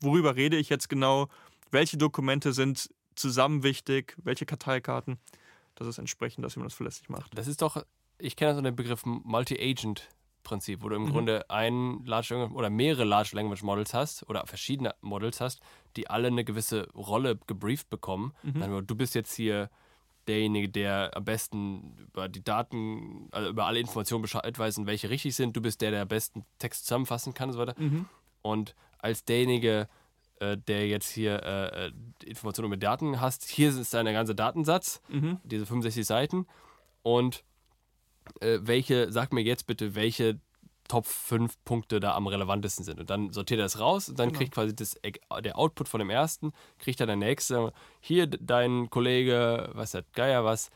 [0.00, 1.28] worüber rede ich jetzt genau?
[1.70, 4.16] Welche Dokumente sind zusammen wichtig?
[4.22, 5.18] Welche Karteikarten?
[5.74, 7.36] Das ist entsprechend, dass man das verlässlich macht.
[7.36, 7.84] Das ist doch,
[8.18, 11.10] ich kenne das unter dem Begriff Multi-Agent-Prinzip, wo du im Mhm.
[11.10, 15.60] Grunde ein Large Language oder mehrere Large Language Models hast oder verschiedene Models hast,
[15.96, 18.32] die alle eine gewisse Rolle gebrieft bekommen.
[18.42, 18.60] Mhm.
[18.60, 19.70] Dann, du bist jetzt hier
[20.28, 25.10] derjenige, der am besten über die Daten, also über alle Informationen Bescheid weiß und welche
[25.10, 25.56] richtig sind.
[25.56, 27.74] Du bist der, der am besten Text zusammenfassen kann und so weiter.
[27.78, 28.06] Mhm.
[28.42, 29.88] Und als derjenige,
[30.40, 31.92] äh, der jetzt hier äh, äh,
[32.24, 35.38] Informationen über Daten hast, hier ist dein ganzer Datensatz Mhm.
[35.44, 36.46] diese 65 Seiten.
[37.02, 37.44] Und
[38.40, 40.40] äh, welche, sag mir jetzt bitte, welche
[40.88, 43.00] Top 5 Punkte da am relevantesten sind.
[43.00, 44.38] Und dann sortiert er das raus und dann Genau.
[44.38, 44.96] kriegt quasi das,
[45.42, 47.72] der Output von dem ersten, kriegt dann der nächste.
[48.00, 50.70] Hier dein Kollege, was hat Geier was,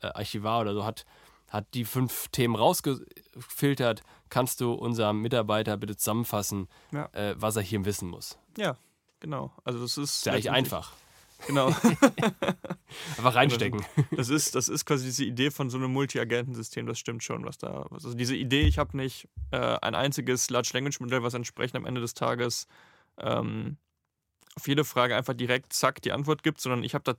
[0.00, 1.06] äh, Archivar oder so, hat,
[1.48, 4.02] hat die fünf Themen rausgefiltert.
[4.28, 7.06] Kannst du unserem Mitarbeiter bitte zusammenfassen, Ja.
[7.12, 8.38] äh, was er hier wissen muss?
[8.56, 8.76] Ja,
[9.20, 9.52] Genau.
[9.62, 10.24] Also das ist.
[10.26, 10.92] Letztendlich- einfach.
[11.46, 11.68] Genau.
[13.16, 13.84] Einfach reinstecken.
[14.10, 17.58] Das ist, das ist quasi diese Idee von so einem Multi-Agentensystem, das stimmt schon, was
[17.58, 17.86] da.
[17.90, 21.86] Also diese Idee, ich habe nicht äh, ein einziges Large Language Modell, was entsprechend am
[21.86, 22.66] Ende des Tages
[23.18, 23.76] ähm,
[24.54, 27.14] auf jede Frage einfach direkt zack die Antwort gibt, sondern ich habe da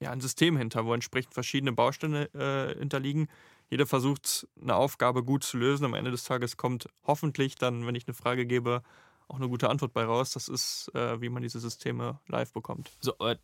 [0.00, 3.28] ja ein System hinter, wo entsprechend verschiedene Bausteine äh, hinterliegen.
[3.68, 5.84] Jeder versucht, eine Aufgabe gut zu lösen.
[5.84, 8.82] Am Ende des Tages kommt hoffentlich dann, wenn ich eine Frage gebe,
[9.30, 10.32] auch eine gute Antwort bei raus.
[10.32, 12.90] Das ist, äh, wie man diese Systeme live bekommt.
[13.00, 13.36] So, aber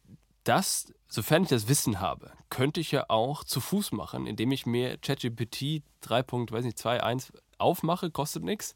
[0.45, 4.65] das, sofern ich das Wissen habe, könnte ich ja auch zu Fuß machen, indem ich
[4.67, 8.75] mir ChatGPT 3.2.1 aufmache, kostet nichts.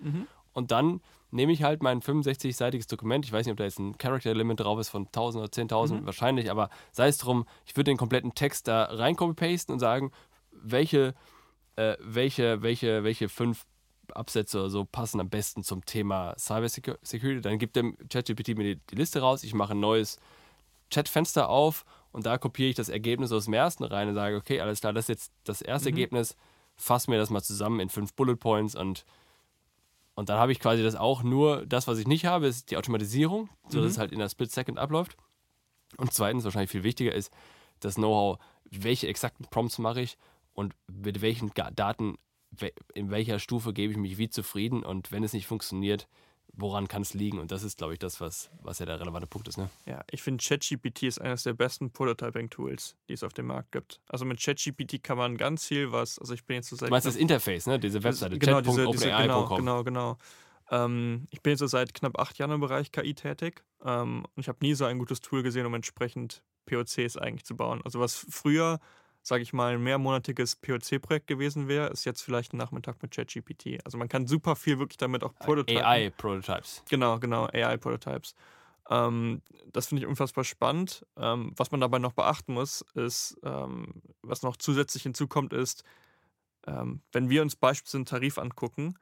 [0.53, 3.25] Und dann nehme ich halt mein 65-seitiges Dokument.
[3.25, 6.05] Ich weiß nicht, ob da jetzt ein Character Limit drauf ist von 1000 oder 10.000,
[6.07, 10.11] wahrscheinlich, aber sei es drum, ich würde den kompletten Text da rein copy-pasten und sagen,
[10.51, 11.15] welche,
[11.77, 13.65] äh, welche, welche, welche fünf
[14.13, 17.41] Absätze oder so passen am besten zum Thema Cyber Secu- Security.
[17.41, 19.43] Dann gibt dem ChatGPT mir die, die Liste raus.
[19.45, 20.19] Ich mache ein neues
[20.91, 24.61] Chatfenster auf und da kopiere ich das Ergebnis aus dem ersten rein und sage, okay,
[24.61, 26.37] alles klar, das ist jetzt das erste Ergebnis.
[26.77, 29.05] Fass mir das mal zusammen in fünf Bullet Points und,
[30.15, 32.77] und dann habe ich quasi das auch nur, das, was ich nicht habe, ist die
[32.77, 35.17] Automatisierung, sodass es halt in der Split Second abläuft.
[35.97, 37.33] Und zweitens, wahrscheinlich viel wichtiger ist,
[37.81, 38.39] das Know-how,
[38.71, 40.17] welche exakten Prompts mache ich
[40.55, 42.17] und mit welchen Daten,
[42.95, 46.09] in welcher Stufe gebe ich mich wie zufrieden und wenn es nicht funktioniert,
[46.53, 47.39] woran kann es liegen?
[47.39, 49.57] Und das ist, glaube ich, das, was, was ja der relevante Punkt ist.
[49.57, 49.71] Ne?
[49.87, 54.01] Ja, ich finde ChatGPT ist eines der besten Prototyping-Tools, die es auf dem Markt gibt.
[54.09, 56.93] Also mit ChatGPT kann man ganz viel was, also ich bin jetzt so seit Du
[56.93, 57.79] meinst das Interface, ne?
[57.79, 60.19] diese Webseite, genau, diese, diese, genau, genau, genau.
[60.71, 64.41] Ähm, ich bin jetzt so seit knapp acht Jahren im Bereich KI tätig ähm, und
[64.41, 67.81] ich habe nie so ein gutes Tool gesehen, um entsprechend POCs eigentlich zu bauen.
[67.85, 68.79] Also was früher,
[69.23, 73.85] sage ich mal, ein mehrmonatiges POC-Projekt gewesen wäre, ist jetzt vielleicht ein Nachmittag mit ChatGPT.
[73.85, 75.85] Also man kann super viel wirklich damit auch prototypen.
[75.85, 76.83] AI-Prototypes.
[76.89, 78.35] Genau, genau, AI-Prototypes.
[78.89, 81.07] Ähm, das finde ich unfassbar spannend.
[81.17, 85.85] Ähm, was man dabei noch beachten muss, ist, ähm, was noch zusätzlich hinzukommt, ist,
[86.67, 88.99] ähm, wenn wir uns beispielsweise einen Tarif angucken,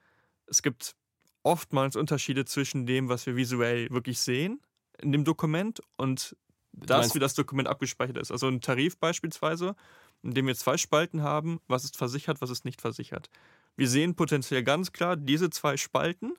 [0.46, 0.94] es gibt
[1.42, 4.60] oftmals Unterschiede zwischen dem, was wir visuell wirklich sehen
[5.00, 6.36] in dem Dokument und
[6.72, 8.30] das, wie das Dokument abgespeichert ist.
[8.30, 9.74] Also ein Tarif beispielsweise,
[10.22, 13.30] in dem wir zwei Spalten haben, was ist versichert, was ist nicht versichert.
[13.76, 16.34] Wir sehen potenziell ganz klar diese zwei Spalten.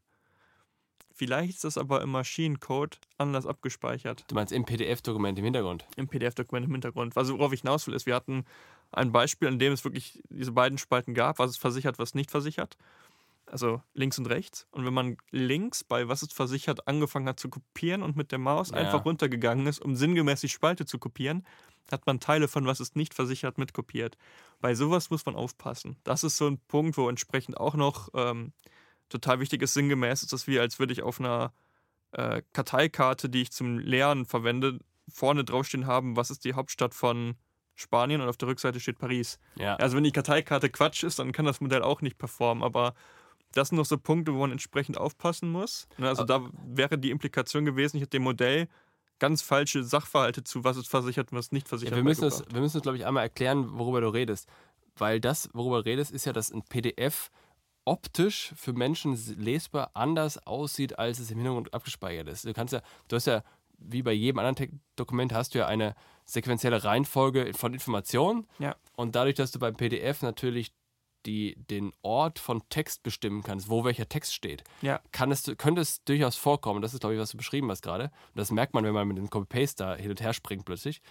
[1.13, 5.85] Vielleicht ist das aber im Maschinencode anders abgespeichert Du meinst im PDF-Dokument im Hintergrund.
[5.97, 7.17] im PDF-Dokument im Hintergrund.
[7.17, 8.45] Also worauf ich hinaus will, ist, wir hatten
[8.91, 12.31] ein Beispiel, in dem es wirklich diese beiden Spalten gab, was ist versichert, was nicht
[12.31, 12.77] versichert.
[13.47, 14.67] Also links und rechts.
[14.71, 18.39] Und wenn man links bei was ist versichert angefangen hat zu kopieren und mit der
[18.39, 18.77] Maus Ja.
[18.77, 21.45] einfach runtergegangen ist, um sinngemäß die Spalte zu kopieren,
[21.91, 24.17] hat man Teile von was ist nicht versichert mitkopiert.
[24.61, 25.97] Bei sowas muss man aufpassen.
[26.03, 28.53] Das ist so ein Punkt, wo entsprechend auch noch ähm,
[29.09, 31.53] total wichtig ist, sinngemäß ist das wie, als würde ich auf einer
[32.11, 37.35] äh, Karteikarte, die ich zum Lernen verwende, vorne draufstehen haben, was ist die Hauptstadt von
[37.75, 39.39] Spanien und auf der Rückseite steht Paris.
[39.55, 39.75] Ja.
[39.77, 42.93] Also wenn die Karteikarte Quatsch ist, dann kann das Modell auch nicht performen, aber
[43.53, 45.87] das sind noch so Punkte, wo man entsprechend aufpassen muss.
[45.97, 48.67] Ne, Also da wäre die Implikation gewesen, ich hätte dem Modell
[49.19, 51.91] ganz falsche Sachverhalte zu, was ist versichert und was nicht versichert.
[51.91, 52.55] Ja, wir müssen es, beigebracht.
[52.55, 54.47] wir müssen es, glaube ich, einmal erklären, worüber du redest.
[54.97, 57.29] Weil das, worüber du redest, ist ja, dass ein PDF
[57.85, 62.45] optisch für Menschen lesbar anders aussieht, als es im Hintergrund abgespeichert ist.
[62.45, 63.43] Du kannst ja, du hast ja,
[63.77, 68.47] wie bei jedem anderen Te- Dokument, hast du ja eine sequenzielle Reihenfolge von Informationen.
[68.59, 68.75] Ja.
[68.95, 70.71] Und dadurch, dass du beim PDF natürlich
[71.29, 74.99] die, den Ort von Text bestimmen kannst, wo welcher Text steht, Ja.
[75.11, 78.05] kann es, könnte es durchaus vorkommen, das ist, glaube ich, was du beschrieben hast gerade,
[78.05, 81.01] und das merkt man, wenn man mit dem Copy-Paste da hin und her springt plötzlich,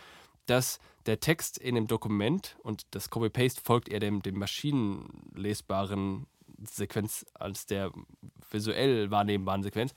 [0.46, 6.26] dass der Text in dem Dokument und das Copy-Paste folgt eher dem, dem maschinenlesbaren
[6.62, 7.92] Sequenz als der
[8.50, 9.94] visuell wahrnehmbaren Sequenz,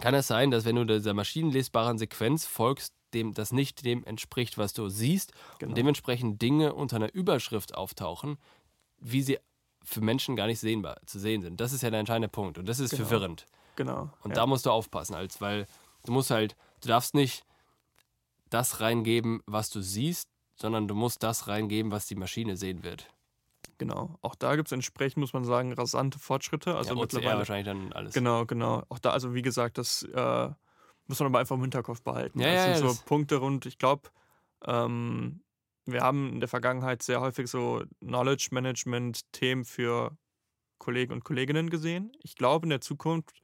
[0.00, 4.56] kann es sein, dass wenn du dieser maschinenlesbaren Sequenz folgst, dem das nicht dem entspricht,
[4.56, 5.70] was du siehst Genau.
[5.70, 8.38] und dementsprechend Dinge unter einer Überschrift auftauchen,
[9.00, 9.38] wie sie
[9.82, 11.60] für Menschen gar nicht sehenbar zu sehen sind.
[11.60, 13.06] Das ist ja der entscheidende Punkt und das ist Genau.
[13.06, 13.46] verwirrend.
[13.76, 14.10] Genau.
[14.22, 14.34] Und ja.
[14.34, 15.66] da musst du aufpassen, als weil
[16.04, 17.44] du musst halt, du darfst nicht
[18.50, 23.08] das reingeben, was du siehst, sondern du musst das reingeben, was die Maschine sehen wird.
[23.78, 24.18] Genau.
[24.20, 26.76] Auch da gibt es entsprechend, muss man sagen, rasante Fortschritte.
[26.76, 27.38] Also ja, mittlerweile.
[27.38, 28.12] wahrscheinlich dann alles.
[28.12, 28.82] Genau, genau.
[28.90, 30.50] Auch da, also wie gesagt, das äh,
[31.06, 32.40] muss man aber einfach im Hinterkopf behalten.
[32.40, 34.10] Ja, das ja, sind so Punkte rund, ich glaube,
[34.66, 35.40] ähm,
[35.92, 40.16] wir haben in der Vergangenheit sehr häufig so Knowledge Management-Themen für
[40.78, 42.12] Kollegen und Kolleginnen gesehen.
[42.22, 43.42] Ich glaube, in der Zukunft,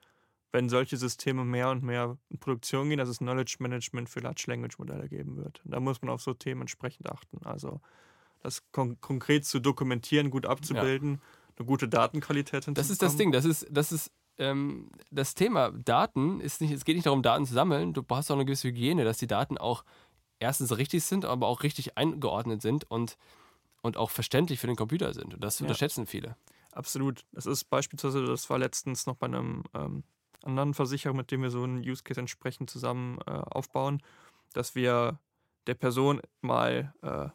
[0.52, 4.44] wenn solche Systeme mehr und mehr in Produktion gehen, dass es Knowledge Management für Large
[4.46, 5.60] Language Modelle geben wird.
[5.64, 7.44] Da muss man auf so Themen entsprechend achten.
[7.44, 7.80] Also
[8.42, 11.20] das kon konkret zu dokumentieren, gut abzubilden,
[11.58, 12.74] eine gute Datenqualität hinzubekommen.
[12.74, 16.84] Das ist das Ding, das ist, das ist ähm, das Thema Daten ist nicht, es
[16.84, 17.92] geht nicht darum, Daten zu sammeln.
[17.92, 19.84] Du brauchst auch eine gewisse Hygiene, dass die Daten auch
[20.38, 23.16] erstens richtig sind, aber auch richtig eingeordnet sind und,
[23.82, 25.34] und auch verständlich für den Computer sind.
[25.34, 25.64] Und das Ja.
[25.66, 26.36] unterschätzen viele.
[26.72, 27.24] Absolut.
[27.32, 30.04] Das ist beispielsweise, das war letztens noch bei einem ähm,
[30.42, 34.02] anderen Versicherer, mit dem wir so einen Use Case entsprechend zusammen äh, aufbauen,
[34.52, 35.18] dass wir
[35.66, 37.28] der Person mal äh,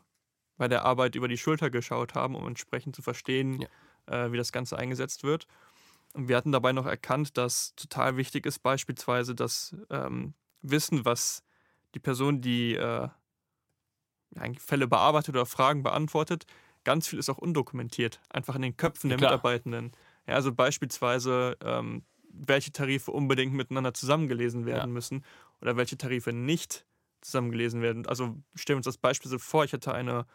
[0.58, 3.66] bei der Arbeit über die Schulter geschaut haben, um entsprechend zu verstehen,
[4.06, 5.48] äh, wie das Ganze eingesetzt wird.
[6.14, 11.44] Und wir hatten dabei noch erkannt, dass total wichtig ist, beispielsweise das ähm, Wissen, was
[11.95, 13.10] die Person, die äh,
[14.60, 16.45] Fälle bearbeitet oder Fragen beantwortet,
[16.84, 19.32] ganz viel ist auch undokumentiert, einfach in den Köpfen Ja, der klar.
[19.32, 19.91] Mitarbeitenden.
[20.27, 24.93] Ja, also beispielsweise, ähm, welche Tarife unbedingt miteinander zusammengelesen werden Ja.
[24.93, 25.25] müssen
[25.62, 26.86] oder welche Tarife nicht
[27.21, 28.08] zusammengelesen werden.
[28.08, 30.25] Also stellen wir uns das Beispiel so vor, ich hatte eine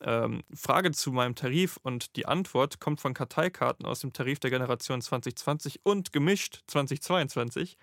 [0.00, 4.50] ähm, Frage zu meinem Tarif und die Antwort kommt von Karteikarten aus dem Tarif der
[4.50, 7.76] Generation 2020 und gemischt 2022.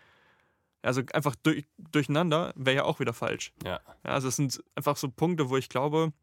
[0.82, 3.54] Also einfach durch, durcheinander wäre ja auch wieder falsch.
[3.64, 3.80] Ja.
[4.06, 6.14] Ja, also es sind einfach so Punkte, wo ich glaube,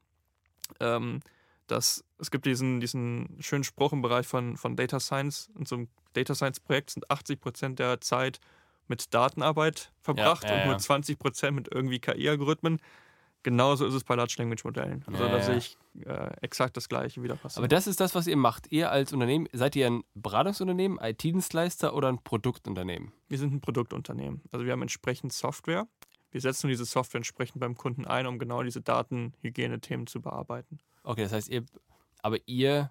[0.80, 1.20] ähm,
[1.66, 5.50] dass es gibt diesen, diesen schönen Spruch im Bereich von, von Data Science.
[5.58, 8.40] In so einem Data Science Projekt sind 80 Prozent der Zeit
[8.88, 10.78] mit Datenarbeit verbracht Ja, ja, und nur ja.
[10.78, 12.80] 20 Prozent mit irgendwie KI-Algorithmen.
[13.42, 15.04] Genauso ist es bei Large Language Modellen.
[15.06, 17.60] Also Ja, da sehe ich äh, exakt das Gleiche wieder passieren.
[17.62, 18.72] Aber das ist das, was ihr macht.
[18.72, 23.12] Ihr als Unternehmen, seid ihr ein Beratungsunternehmen, IT-Dienstleister oder ein Produktunternehmen?
[23.28, 24.42] Wir sind ein Produktunternehmen.
[24.50, 25.86] Also wir haben entsprechend Software.
[26.32, 30.80] Wir setzen diese Software entsprechend beim Kunden ein, um genau diese Datenhygiene-Themen zu bearbeiten.
[31.04, 31.64] Okay, das heißt, ihr,
[32.22, 32.90] aber ihr,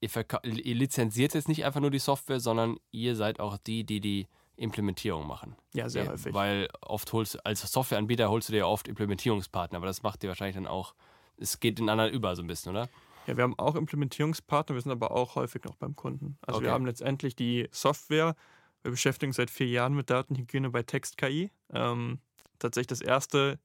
[0.00, 0.10] ihr,
[0.44, 4.28] ihr lizenziert jetzt nicht einfach nur die Software, sondern ihr seid auch die, die die
[4.56, 5.56] Implementierung machen.
[5.72, 6.32] Ja, sehr häufig.
[6.34, 10.22] Weil oft holst du, als Softwareanbieter holst du dir ja oft Implementierungspartner, aber das macht
[10.22, 10.94] ihr wahrscheinlich dann auch,
[11.36, 12.88] es geht ineinander über so ein bisschen, oder?
[13.26, 16.38] Ja, wir haben auch Implementierungspartner, wir sind aber auch häufig noch beim Kunden.
[16.42, 16.66] Also Okay.
[16.66, 18.36] wir haben letztendlich die Software.
[18.82, 21.50] Wir beschäftigen uns seit vier Jahren mit Datenhygiene bei Text-KI.
[21.72, 22.20] Ähm,
[22.58, 23.58] tatsächlich das erste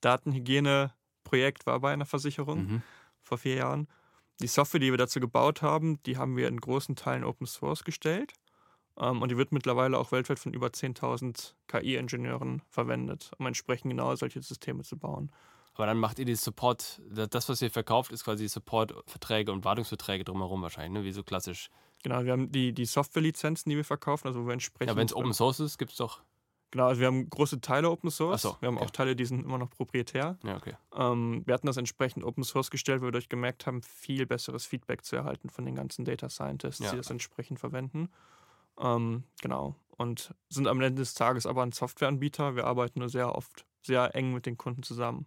[0.00, 2.82] Datenhygiene-Projekt war bei einer Versicherung Mhm.
[3.22, 3.88] vor vier Jahren.
[4.40, 7.84] Die Software, die wir dazu gebaut haben, die haben wir in großen Teilen Open Source
[7.84, 8.32] gestellt.
[8.98, 14.14] Ähm, und die wird mittlerweile auch weltweit von über 10.000 KI-Ingenieuren verwendet, um entsprechend genau
[14.16, 15.30] solche Systeme zu bauen.
[15.74, 20.24] Aber dann macht ihr die Support, das, was ihr verkauft, ist quasi Support-Verträge und Wartungsverträge
[20.24, 21.04] drumherum wahrscheinlich, ne?
[21.04, 21.70] wie so klassisch.
[22.02, 24.90] Genau, wir haben die, die Software-Lizenzen, die wir verkaufen, also wo wir entsprechend.
[24.90, 26.22] Ja, wenn es Open Source ist, gibt es doch.
[26.70, 28.42] Genau, also wir haben große Teile Open Source.
[28.42, 28.86] So, wir haben okay.
[28.86, 30.38] auch Teile, die sind immer noch proprietär.
[30.42, 30.74] Ja, okay.
[30.94, 34.66] Ähm, wir hatten das entsprechend Open Source gestellt, weil wir dadurch gemerkt haben, viel besseres
[34.66, 36.90] Feedback zu erhalten von den ganzen Data Scientists, Ja.
[36.90, 38.08] die das entsprechend verwenden.
[38.78, 39.76] Ähm, genau.
[39.96, 42.54] Und sind am Ende des Tages aber ein Softwareanbieter.
[42.54, 45.26] Wir arbeiten nur sehr oft sehr eng mit den Kunden zusammen.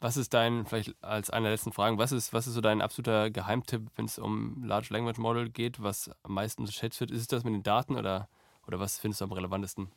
[0.00, 2.82] Was ist dein, vielleicht als eine der letzten Fragen, was ist, was ist so dein
[2.82, 7.10] absoluter Geheimtipp, wenn es um Large Language Model geht, was am meisten unterschätzt wird?
[7.10, 8.28] Ist es das mit den Daten oder,
[8.66, 9.90] oder was findest du am relevantesten?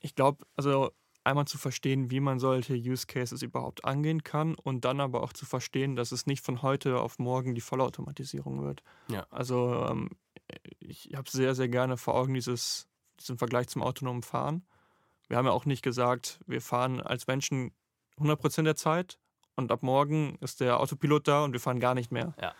[0.00, 0.90] Ich glaube, also
[1.22, 5.32] einmal zu verstehen, wie man solche Use Cases überhaupt angehen kann und dann aber auch
[5.32, 8.82] zu verstehen, dass es nicht von heute auf morgen die Vollautomatisierung wird.
[9.08, 9.26] Ja.
[9.30, 10.10] Also ähm,
[10.80, 12.88] ich habe sehr, sehr gerne vor Augen dieses,
[13.20, 14.64] diesen Vergleich zum autonomen Fahren.
[15.28, 17.72] Wir haben ja auch nicht gesagt, wir fahren als Menschen
[18.18, 19.18] 100% der Zeit
[19.56, 22.34] und ab morgen ist der Autopilot da und wir fahren gar nicht mehr.
[22.40, 22.54] Ja.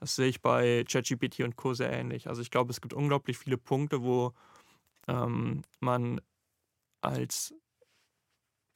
[0.00, 1.74] Das sehe ich bei ChatGPT und Co.
[1.74, 2.28] sehr ähnlich.
[2.28, 4.32] Also ich glaube, es gibt unglaublich viele Punkte, wo
[5.06, 6.20] ähm, man
[7.00, 7.54] als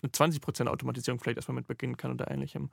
[0.02, 2.70] eine 20% Automatisierung vielleicht erstmal mit beginnen kann oder ähnlichem.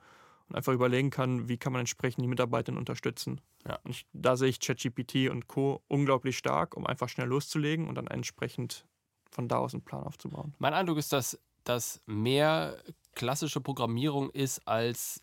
[0.48, 3.40] Und einfach überlegen kann, wie kann man entsprechend die Mitarbeitenden unterstützen.
[3.66, 3.78] Ja.
[3.82, 5.82] Und ich, da sehe ich ChatGPT und Co.
[5.88, 8.84] unglaublich stark, um einfach schnell loszulegen und dann entsprechend
[9.30, 10.54] von da aus einen Plan aufzubauen.
[10.58, 12.80] Mein Eindruck ist, dass das mehr
[13.16, 15.20] klassische Programmierung ist als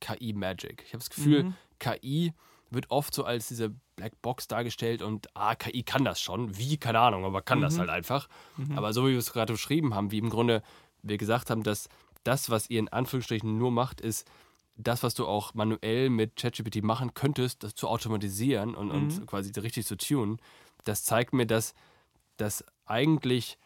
[0.00, 0.82] KI-Magic.
[0.86, 1.54] Ich habe das Gefühl, Mhm.
[1.78, 2.32] KI
[2.70, 6.58] wird oft so als diese Blackbox dargestellt und ah, KI kann das schon.
[6.58, 6.76] Wie?
[6.76, 7.80] Keine Ahnung, aber kann das Mhm.
[7.80, 8.28] halt einfach.
[8.56, 8.76] Mhm.
[8.76, 10.62] Aber so wie wir es gerade beschrieben haben, wie im Grunde
[11.02, 11.88] wir gesagt haben, dass
[12.24, 14.28] das, was ihr in Anführungsstrichen nur macht, ist
[14.76, 19.26] das, was du auch manuell mit ChatGPT machen könntest, das zu automatisieren und, und Mhm.
[19.26, 20.38] quasi richtig zu tunen,
[20.84, 21.74] das zeigt mir, dass,
[22.36, 23.58] dass eigentlich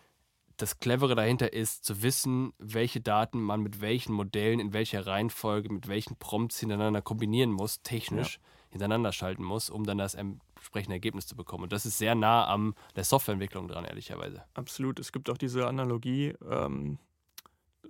[0.56, 5.72] das Clevere dahinter ist, zu wissen, welche Daten man mit welchen Modellen, in welcher Reihenfolge,
[5.72, 8.38] mit welchen Prompts hintereinander kombinieren muss, technisch
[8.68, 11.64] hintereinander schalten muss, um dann das entsprechende Ergebnis zu bekommen.
[11.64, 14.44] Und das ist sehr nah am der Softwareentwicklung dran, ehrlicherweise.
[14.54, 15.00] Absolut.
[15.00, 16.98] Es gibt auch diese Analogie ähm,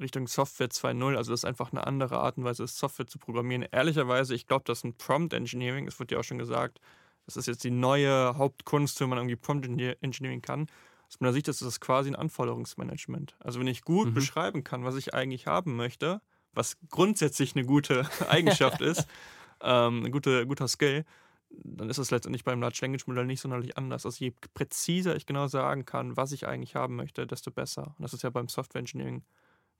[0.01, 1.16] Richtung Software 2.0.
[1.16, 3.66] Also das ist einfach eine andere Art und Weise, ist, Software zu programmieren.
[3.70, 6.80] Ehrlicherweise, ich glaube, dass ein Prompt Engineering, es wird ja auch schon gesagt,
[7.26, 10.66] das ist jetzt die neue Hauptkunst, wenn man irgendwie Prompt Engineer- Engineering kann.
[11.07, 13.36] Aus meiner Sicht ist das quasi ein Anforderungsmanagement.
[13.40, 14.14] Also wenn ich gut Mhm.
[14.14, 16.20] beschreiben kann, was ich eigentlich haben möchte,
[16.53, 19.07] was grundsätzlich eine gute Eigenschaft ist,
[19.62, 21.05] ähm, ein gute, guter Skill,
[21.51, 24.07] dann ist es letztendlich beim Large Language Modell nicht sonderlich anders.
[24.07, 27.94] Also je präziser ich genau sagen kann, was ich eigentlich haben möchte, desto besser.
[27.98, 29.24] Und das ist ja beim Software Engineering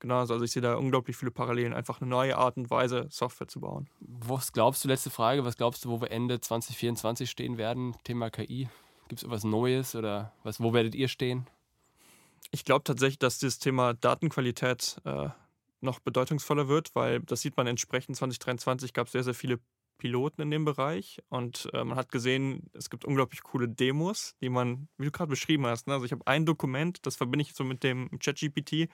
[0.01, 0.33] genauso.
[0.33, 3.61] Also ich sehe da unglaublich viele Parallelen, einfach eine neue Art und Weise, Software zu
[3.61, 3.89] bauen.
[4.01, 8.29] Was glaubst du, letzte Frage, was glaubst du, wo wir Ende 2024 stehen werden, Thema
[8.29, 8.67] KI?
[9.07, 11.47] Gibt es etwas Neues oder was, wo werdet ihr stehen?
[12.51, 15.29] Ich glaube tatsächlich, dass das Thema Datenqualität äh,
[15.79, 19.59] noch bedeutungsvoller wird, weil das sieht man entsprechend 2023 gab es sehr, sehr viele
[19.97, 24.49] Piloten in dem Bereich und äh, man hat gesehen, es gibt unglaublich coole Demos, die
[24.49, 25.93] man, wie du gerade beschrieben hast, ne?
[25.93, 28.89] also ich habe ein Dokument, das verbinde ich so mit dem ChatGPT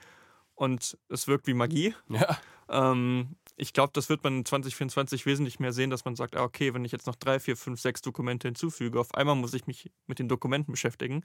[0.58, 1.94] und es wirkt wie Magie.
[2.10, 2.38] Ja.
[2.70, 6.44] Ähm, ich glaube, das wird man in 2024 wesentlich mehr sehen, dass man sagt, ah,
[6.44, 9.66] okay, wenn ich jetzt noch drei, vier, fünf, sechs Dokumente hinzufüge, auf einmal muss ich
[9.66, 11.24] mich mit den Dokumenten beschäftigen.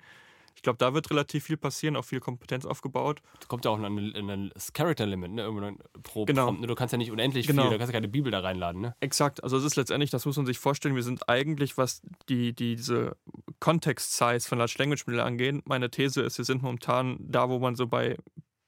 [0.56, 3.22] Ich glaube, da wird relativ viel passieren, auch viel Kompetenz aufgebaut.
[3.40, 5.42] Da kommt ja auch ein, ein Character Limit, ne?
[5.42, 6.46] Irgendwann pro Genau.
[6.46, 6.68] Prompt, ne?
[6.68, 7.64] Du kannst ja nicht unendlich Genau.
[7.64, 8.96] viel, du kannst ja keine Bibel da reinladen, ne?
[9.00, 12.54] Exakt, also es ist letztendlich, das muss man sich vorstellen, wir sind eigentlich, was die,
[12.54, 13.18] die, diese
[13.60, 17.76] Context-Size von Large Language Modell angeht, meine These ist, wir sind momentan da, wo man
[17.76, 18.18] so bei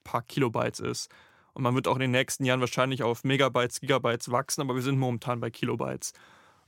[0.06, 1.10] paar Kilobytes ist.
[1.52, 4.82] Und man wird auch in den nächsten Jahren wahrscheinlich auf Megabytes, Gigabytes wachsen, aber wir
[4.82, 6.12] sind momentan bei Kilobytes.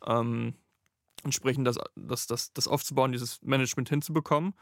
[0.06, 0.54] Ähm,
[1.24, 4.54] entsprechend das, das, das, das aufzubauen, dieses Management hinzubekommen.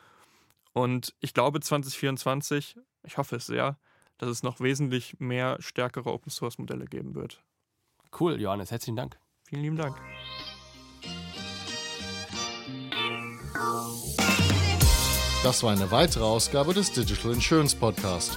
[0.73, 3.79] Und ich glaube 2024, ich hoffe es sehr,
[4.19, 7.43] dass es noch wesentlich mehr stärkere Open Source Modelle geben wird.
[8.19, 9.19] Cool, Johannes, herzlichen Dank.
[9.45, 9.97] Vielen lieben Dank.
[15.43, 18.37] Das war eine weitere Ausgabe des Digital Insurance Podcast.